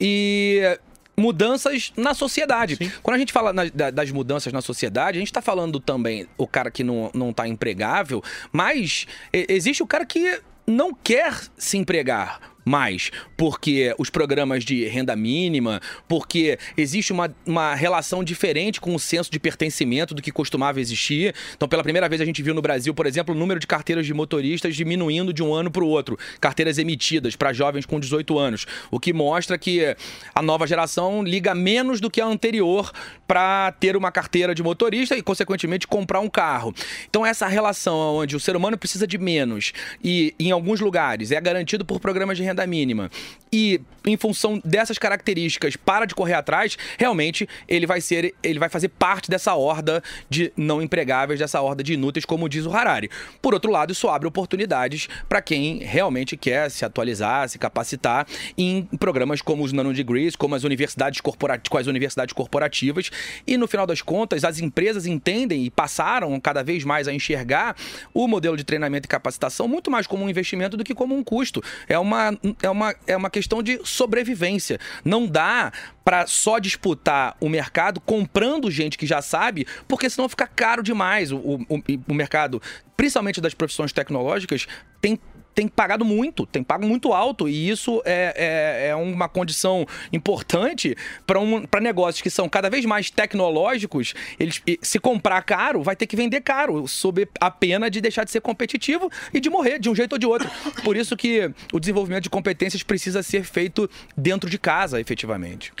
e 0.00 0.78
mudanças 1.16 1.92
na 1.96 2.14
sociedade. 2.14 2.76
Sim. 2.76 2.92
Quando 3.02 3.16
a 3.16 3.18
gente 3.18 3.32
fala 3.32 3.52
na, 3.52 3.64
das 3.90 4.10
mudanças 4.10 4.52
na 4.52 4.60
sociedade, 4.60 5.18
a 5.18 5.20
gente 5.20 5.28
está 5.28 5.42
falando 5.42 5.80
também 5.80 6.26
o 6.36 6.46
cara 6.46 6.70
que 6.70 6.84
não, 6.84 7.10
não 7.14 7.32
tá 7.32 7.48
empregável, 7.48 8.22
mas 8.52 9.06
existe 9.32 9.82
o 9.82 9.86
cara 9.86 10.04
que 10.04 10.40
não 10.66 10.92
quer 10.92 11.32
se 11.56 11.78
empregar 11.78 12.55
mais, 12.66 13.12
porque 13.36 13.94
os 13.96 14.10
programas 14.10 14.64
de 14.64 14.84
renda 14.86 15.14
mínima, 15.14 15.80
porque 16.08 16.58
existe 16.76 17.12
uma, 17.12 17.32
uma 17.46 17.76
relação 17.76 18.24
diferente 18.24 18.80
com 18.80 18.92
o 18.92 18.98
senso 18.98 19.30
de 19.30 19.38
pertencimento 19.38 20.12
do 20.12 20.20
que 20.20 20.32
costumava 20.32 20.80
existir. 20.80 21.32
Então, 21.54 21.68
pela 21.68 21.84
primeira 21.84 22.08
vez, 22.08 22.20
a 22.20 22.24
gente 22.24 22.42
viu 22.42 22.52
no 22.52 22.60
Brasil, 22.60 22.92
por 22.92 23.06
exemplo, 23.06 23.32
o 23.32 23.38
número 23.38 23.60
de 23.60 23.68
carteiras 23.68 24.04
de 24.04 24.12
motoristas 24.12 24.74
diminuindo 24.74 25.32
de 25.32 25.44
um 25.44 25.54
ano 25.54 25.70
para 25.70 25.84
o 25.84 25.86
outro, 25.86 26.18
carteiras 26.40 26.76
emitidas 26.76 27.36
para 27.36 27.52
jovens 27.52 27.86
com 27.86 28.00
18 28.00 28.36
anos, 28.36 28.66
o 28.90 28.98
que 28.98 29.12
mostra 29.12 29.56
que 29.56 29.96
a 30.34 30.42
nova 30.42 30.66
geração 30.66 31.22
liga 31.22 31.54
menos 31.54 32.00
do 32.00 32.10
que 32.10 32.20
a 32.20 32.26
anterior 32.26 32.90
para 33.28 33.70
ter 33.78 33.96
uma 33.96 34.10
carteira 34.10 34.52
de 34.52 34.62
motorista 34.62 35.16
e, 35.16 35.22
consequentemente, 35.22 35.86
comprar 35.86 36.18
um 36.18 36.28
carro. 36.28 36.74
Então, 37.08 37.24
essa 37.24 37.46
relação 37.46 38.16
onde 38.16 38.34
o 38.34 38.40
ser 38.40 38.56
humano 38.56 38.76
precisa 38.76 39.06
de 39.06 39.18
menos 39.18 39.72
e, 40.02 40.34
em 40.38 40.50
alguns 40.50 40.80
lugares, 40.80 41.30
é 41.30 41.40
garantido 41.40 41.84
por 41.84 42.00
programas 42.00 42.36
de 42.36 42.42
renda 42.42 42.55
mínima. 42.64 43.10
E, 43.52 43.80
em 44.06 44.16
função 44.16 44.60
dessas 44.64 44.98
características, 44.98 45.76
para 45.76 46.06
de 46.06 46.14
correr 46.14 46.34
atrás, 46.34 46.78
realmente 46.96 47.48
ele 47.68 47.86
vai 47.86 48.00
ser, 48.00 48.34
ele 48.42 48.58
vai 48.58 48.68
fazer 48.68 48.88
parte 48.88 49.28
dessa 49.28 49.54
horda 49.54 50.02
de 50.30 50.52
não 50.56 50.80
empregáveis, 50.80 51.40
dessa 51.40 51.60
horda 51.60 51.82
de 51.82 51.94
inúteis, 51.94 52.24
como 52.24 52.48
diz 52.48 52.64
o 52.64 52.70
Harari. 52.70 53.10
Por 53.42 53.52
outro 53.52 53.70
lado, 53.70 53.92
isso 53.92 54.08
abre 54.08 54.28
oportunidades 54.28 55.08
para 55.28 55.42
quem 55.42 55.78
realmente 55.78 56.36
quer 56.36 56.70
se 56.70 56.84
atualizar, 56.84 57.48
se 57.48 57.58
capacitar 57.58 58.26
em 58.56 58.84
programas 58.98 59.42
como 59.42 59.64
os 59.64 59.72
nanodegrees, 59.72 60.36
como 60.36 60.54
as 60.54 60.62
universidades 60.62 61.20
corporativas, 61.20 61.68
com 61.68 61.78
as 61.78 61.86
universidades 61.86 62.32
corporativas. 62.32 63.10
E 63.46 63.56
no 63.56 63.66
final 63.66 63.86
das 63.86 64.00
contas, 64.00 64.44
as 64.44 64.60
empresas 64.60 65.06
entendem 65.06 65.64
e 65.64 65.70
passaram 65.70 66.38
cada 66.38 66.62
vez 66.62 66.84
mais 66.84 67.08
a 67.08 67.12
enxergar 67.12 67.74
o 68.14 68.28
modelo 68.28 68.56
de 68.56 68.62
treinamento 68.62 69.06
e 69.06 69.08
capacitação 69.08 69.66
muito 69.66 69.90
mais 69.90 70.06
como 70.06 70.24
um 70.24 70.30
investimento 70.30 70.76
do 70.76 70.84
que 70.84 70.94
como 70.94 71.16
um 71.16 71.24
custo. 71.24 71.62
É 71.88 71.98
uma, 71.98 72.38
é 72.62 72.70
uma, 72.70 72.94
é 73.06 73.16
uma 73.16 73.30
questão 73.30 73.62
de 73.62 73.80
sobrevivência. 73.96 74.78
Não 75.04 75.26
dá 75.26 75.72
para 76.04 76.26
só 76.26 76.58
disputar 76.58 77.36
o 77.40 77.48
mercado 77.48 78.00
comprando 78.00 78.70
gente 78.70 78.96
que 78.96 79.06
já 79.06 79.20
sabe, 79.20 79.66
porque 79.88 80.08
senão 80.08 80.28
fica 80.28 80.46
caro 80.46 80.82
demais. 80.82 81.32
O, 81.32 81.38
o, 81.38 81.82
o 82.08 82.14
mercado, 82.14 82.62
principalmente 82.96 83.40
das 83.40 83.54
profissões 83.54 83.92
tecnológicas, 83.92 84.66
tem 85.00 85.18
tem 85.56 85.66
pagado 85.66 86.04
muito, 86.04 86.44
tem 86.44 86.62
pago 86.62 86.86
muito 86.86 87.14
alto, 87.14 87.48
e 87.48 87.70
isso 87.70 88.02
é, 88.04 88.34
é, 88.36 88.88
é 88.88 88.94
uma 88.94 89.26
condição 89.26 89.86
importante 90.12 90.94
para 91.26 91.40
um, 91.40 91.64
negócios 91.80 92.20
que 92.20 92.28
são 92.28 92.46
cada 92.46 92.68
vez 92.68 92.84
mais 92.84 93.10
tecnológicos. 93.10 94.14
Eles, 94.38 94.60
se 94.82 94.98
comprar 94.98 95.40
caro, 95.42 95.82
vai 95.82 95.96
ter 95.96 96.06
que 96.06 96.14
vender 96.14 96.42
caro, 96.42 96.86
sob 96.86 97.26
a 97.40 97.50
pena 97.50 97.90
de 97.90 98.02
deixar 98.02 98.24
de 98.24 98.30
ser 98.30 98.42
competitivo 98.42 99.10
e 99.32 99.40
de 99.40 99.48
morrer 99.48 99.78
de 99.78 99.88
um 99.88 99.94
jeito 99.94 100.12
ou 100.12 100.18
de 100.18 100.26
outro. 100.26 100.50
Por 100.84 100.94
isso 100.94 101.16
que 101.16 101.50
o 101.72 101.80
desenvolvimento 101.80 102.24
de 102.24 102.30
competências 102.30 102.82
precisa 102.82 103.22
ser 103.22 103.42
feito 103.42 103.88
dentro 104.14 104.50
de 104.50 104.58
casa, 104.58 105.00
efetivamente. 105.00 105.72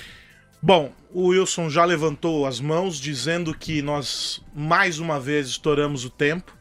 Bom, 0.62 0.90
o 1.12 1.26
Wilson 1.26 1.68
já 1.68 1.84
levantou 1.84 2.46
as 2.46 2.60
mãos 2.60 2.98
dizendo 2.98 3.54
que 3.54 3.82
nós 3.82 4.42
mais 4.54 4.98
uma 4.98 5.20
vez 5.20 5.48
estouramos 5.48 6.06
o 6.06 6.10
tempo. 6.10 6.55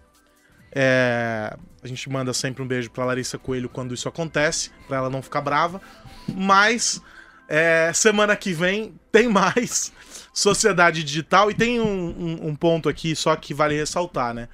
É, 0.77 1.55
a 1.81 1.87
gente 1.87 2.09
manda 2.09 2.33
sempre 2.33 2.61
um 2.61 2.67
beijo 2.67 2.91
pra 2.91 3.05
Larissa 3.05 3.37
Coelho 3.37 3.69
quando 3.69 3.93
isso 3.93 4.09
acontece, 4.09 4.71
pra 4.87 4.97
ela 4.97 5.09
não 5.09 5.21
ficar 5.21 5.39
brava. 5.39 5.81
Mas 6.27 7.01
é, 7.47 7.93
semana 7.93 8.35
que 8.35 8.51
vem 8.51 8.99
tem 9.11 9.29
mais 9.29 9.93
Sociedade 10.33 11.03
Digital 11.03 11.49
e 11.49 11.53
tem 11.53 11.79
um, 11.79 11.85
um, 11.85 12.47
um, 12.49 12.55
ponto 12.55 12.89
aqui 12.89 13.15
só 13.15 13.35
que 13.35 13.53
vale 13.53 13.75
ressaltar, 13.75 14.33
né? 14.33 14.49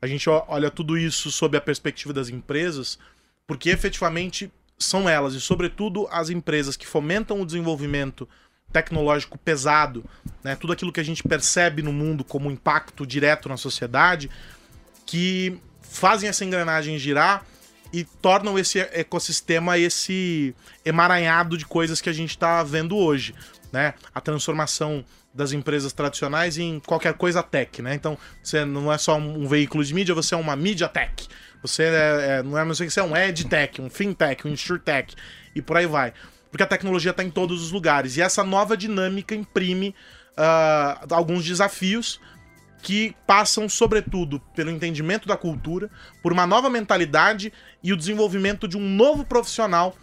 A 0.00 0.06
gente 0.06 0.28
olha 0.28 0.70
tudo 0.70 0.96
isso 0.96 1.30
sob 1.30 1.56
a 1.56 1.60
perspectiva 1.60 2.12
das 2.12 2.28
empresas, 2.28 2.98
porque 3.46 3.70
efetivamente 3.70 4.50
são 4.78 5.08
elas, 5.08 5.34
e 5.34 5.40
sobretudo 5.40 6.06
as 6.10 6.28
empresas 6.30 6.76
que 6.76 6.86
fomentam 6.86 7.40
o 7.40 7.46
desenvolvimento 7.46 8.28
tecnológico 8.72 9.38
pesado, 9.38 10.04
né? 10.44 10.54
tudo 10.54 10.72
aquilo 10.72 10.92
que 10.92 11.00
a 11.00 11.04
gente 11.04 11.22
percebe 11.22 11.82
no 11.82 11.92
mundo 11.92 12.22
como 12.22 12.50
impacto 12.50 13.06
direto 13.06 13.48
na 13.48 13.56
sociedade, 13.56 14.30
que 15.06 15.58
fazem 15.80 16.28
essa 16.28 16.44
engrenagem 16.44 16.98
girar 16.98 17.46
e 17.92 18.04
tornam 18.04 18.58
esse 18.58 18.80
ecossistema 18.80 19.78
esse 19.78 20.54
emaranhado 20.84 21.56
de 21.56 21.64
coisas 21.64 22.00
que 22.00 22.10
a 22.10 22.12
gente 22.12 22.30
está 22.30 22.62
vendo 22.62 22.96
hoje, 22.96 23.34
né? 23.72 23.94
A 24.12 24.20
transformação 24.20 25.04
das 25.32 25.52
empresas 25.52 25.92
tradicionais 25.92 26.58
em 26.58 26.80
qualquer 26.80 27.14
coisa 27.14 27.42
tech, 27.42 27.80
né? 27.82 27.94
Então, 27.94 28.18
você 28.42 28.64
não 28.64 28.92
é 28.92 28.98
só 28.98 29.16
um 29.16 29.46
veículo 29.46 29.84
de 29.84 29.94
mídia, 29.94 30.14
você 30.14 30.34
é 30.34 30.38
uma 30.38 30.56
mídia 30.56 30.88
tech. 30.88 31.28
Você 31.62 31.84
é, 31.84 32.38
é, 32.38 32.42
não 32.42 32.58
é 32.58 32.64
mais 32.64 32.78
você 32.78 33.00
é 33.00 33.02
um 33.02 33.16
edtech, 33.16 33.80
um 33.80 33.90
fintech, 33.90 34.46
um 34.46 34.50
insurtech 34.50 35.14
e 35.54 35.62
por 35.62 35.76
aí 35.76 35.86
vai. 35.86 36.12
Porque 36.50 36.62
a 36.62 36.66
tecnologia 36.66 37.10
está 37.10 37.22
em 37.22 37.30
todos 37.30 37.62
os 37.62 37.70
lugares. 37.70 38.16
E 38.16 38.22
essa 38.22 38.42
nova 38.42 38.76
dinâmica 38.76 39.34
imprime 39.34 39.94
uh, 40.38 41.14
alguns 41.14 41.44
desafios 41.44 42.20
que 42.86 43.16
passam, 43.26 43.68
sobretudo, 43.68 44.38
pelo 44.54 44.70
entendimento 44.70 45.26
da 45.26 45.36
cultura, 45.36 45.90
por 46.22 46.32
uma 46.32 46.46
nova 46.46 46.70
mentalidade 46.70 47.52
e 47.82 47.92
o 47.92 47.96
desenvolvimento 47.96 48.68
de 48.68 48.76
um 48.76 48.88
novo 48.88 49.24
profissional 49.24 49.96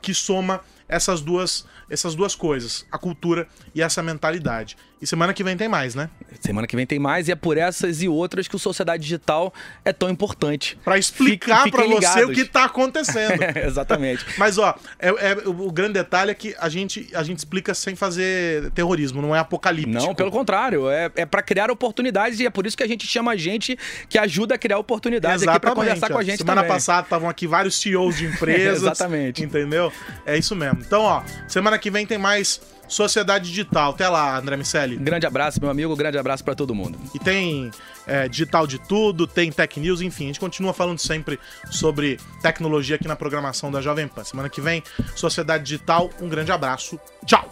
que 0.00 0.14
soma 0.14 0.60
essas 0.88 1.20
duas, 1.20 1.66
essas 1.90 2.14
duas 2.14 2.34
coisas, 2.34 2.86
a 2.90 2.98
cultura 2.98 3.46
e 3.74 3.82
essa 3.82 4.02
mentalidade. 4.02 4.76
E 5.00 5.06
semana 5.06 5.32
que 5.32 5.44
vem 5.44 5.56
tem 5.56 5.68
mais, 5.68 5.94
né? 5.94 6.10
Semana 6.40 6.66
que 6.66 6.74
vem 6.74 6.84
tem 6.84 6.98
mais 6.98 7.28
e 7.28 7.32
é 7.32 7.36
por 7.36 7.56
essas 7.56 8.02
e 8.02 8.08
outras 8.08 8.48
que 8.48 8.56
o 8.56 8.58
Sociedade 8.58 9.02
Digital 9.02 9.54
é 9.84 9.92
tão 9.92 10.10
importante. 10.10 10.76
Para 10.84 10.98
explicar 10.98 11.70
para 11.70 11.86
você 11.86 12.24
o 12.24 12.32
que 12.32 12.44
tá 12.44 12.64
acontecendo. 12.64 13.40
exatamente. 13.64 14.26
Mas 14.36 14.58
ó, 14.58 14.74
é, 14.98 15.08
é, 15.08 15.36
o 15.46 15.70
grande 15.70 15.92
detalhe 15.94 16.32
é 16.32 16.34
que 16.34 16.54
a 16.58 16.68
gente, 16.68 17.08
a 17.14 17.22
gente 17.22 17.38
explica 17.38 17.74
sem 17.74 17.94
fazer 17.94 18.72
terrorismo, 18.72 19.22
não 19.22 19.34
é 19.34 19.38
apocalíptico. 19.38 20.04
Não, 20.04 20.14
pelo 20.14 20.32
contrário, 20.32 20.90
é, 20.90 21.10
é 21.14 21.24
para 21.24 21.42
criar 21.42 21.70
oportunidades 21.70 22.40
e 22.40 22.46
é 22.46 22.50
por 22.50 22.66
isso 22.66 22.76
que 22.76 22.82
a 22.82 22.88
gente 22.88 23.06
chama 23.06 23.36
gente 23.36 23.78
que 24.08 24.18
ajuda 24.18 24.56
a 24.56 24.58
criar 24.58 24.78
oportunidades 24.78 25.42
Exatamente, 25.42 25.56
aqui 25.56 25.60
para 25.60 25.74
conversar 25.74 26.10
com 26.10 26.18
a 26.18 26.24
gente 26.24 26.38
Semana 26.38 26.62
também. 26.62 26.74
passada 26.74 27.02
estavam 27.02 27.28
aqui 27.28 27.46
vários 27.46 27.80
CEOs 27.80 28.16
de 28.16 28.26
empresas. 28.26 28.82
Exatamente. 28.82 29.44
Entendeu? 29.44 29.92
É 30.26 30.36
isso 30.36 30.56
mesmo. 30.56 30.77
Então, 30.86 31.02
ó, 31.02 31.22
semana 31.46 31.78
que 31.78 31.90
vem 31.90 32.06
tem 32.06 32.18
mais 32.18 32.60
Sociedade 32.88 33.48
Digital. 33.50 33.90
Até 33.90 34.08
lá, 34.08 34.38
André 34.38 34.56
Miceli. 34.56 34.96
Grande 34.96 35.26
abraço, 35.26 35.60
meu 35.60 35.70
amigo. 35.70 35.94
Grande 35.94 36.18
abraço 36.18 36.42
para 36.42 36.54
todo 36.54 36.74
mundo. 36.74 36.98
E 37.14 37.18
tem 37.18 37.70
é, 38.06 38.26
digital 38.28 38.66
de 38.66 38.78
tudo, 38.78 39.26
tem 39.26 39.52
tech 39.52 39.78
news, 39.78 40.00
enfim. 40.00 40.24
A 40.24 40.26
gente 40.28 40.40
continua 40.40 40.72
falando 40.72 40.98
sempre 40.98 41.38
sobre 41.70 42.18
tecnologia 42.42 42.96
aqui 42.96 43.06
na 43.06 43.14
programação 43.14 43.70
da 43.70 43.80
Jovem 43.80 44.08
Pan. 44.08 44.24
Semana 44.24 44.48
que 44.48 44.60
vem, 44.60 44.82
Sociedade 45.14 45.64
Digital. 45.64 46.10
Um 46.20 46.28
grande 46.28 46.50
abraço. 46.50 46.98
Tchau. 47.26 47.48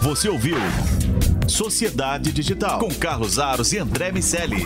Você 0.00 0.28
ouviu 0.28 0.56
Sociedade 1.48 2.32
Digital 2.32 2.78
com 2.78 2.94
Carlos 2.94 3.38
Aros 3.38 3.72
e 3.72 3.78
André 3.78 4.12
Miceli. 4.12 4.64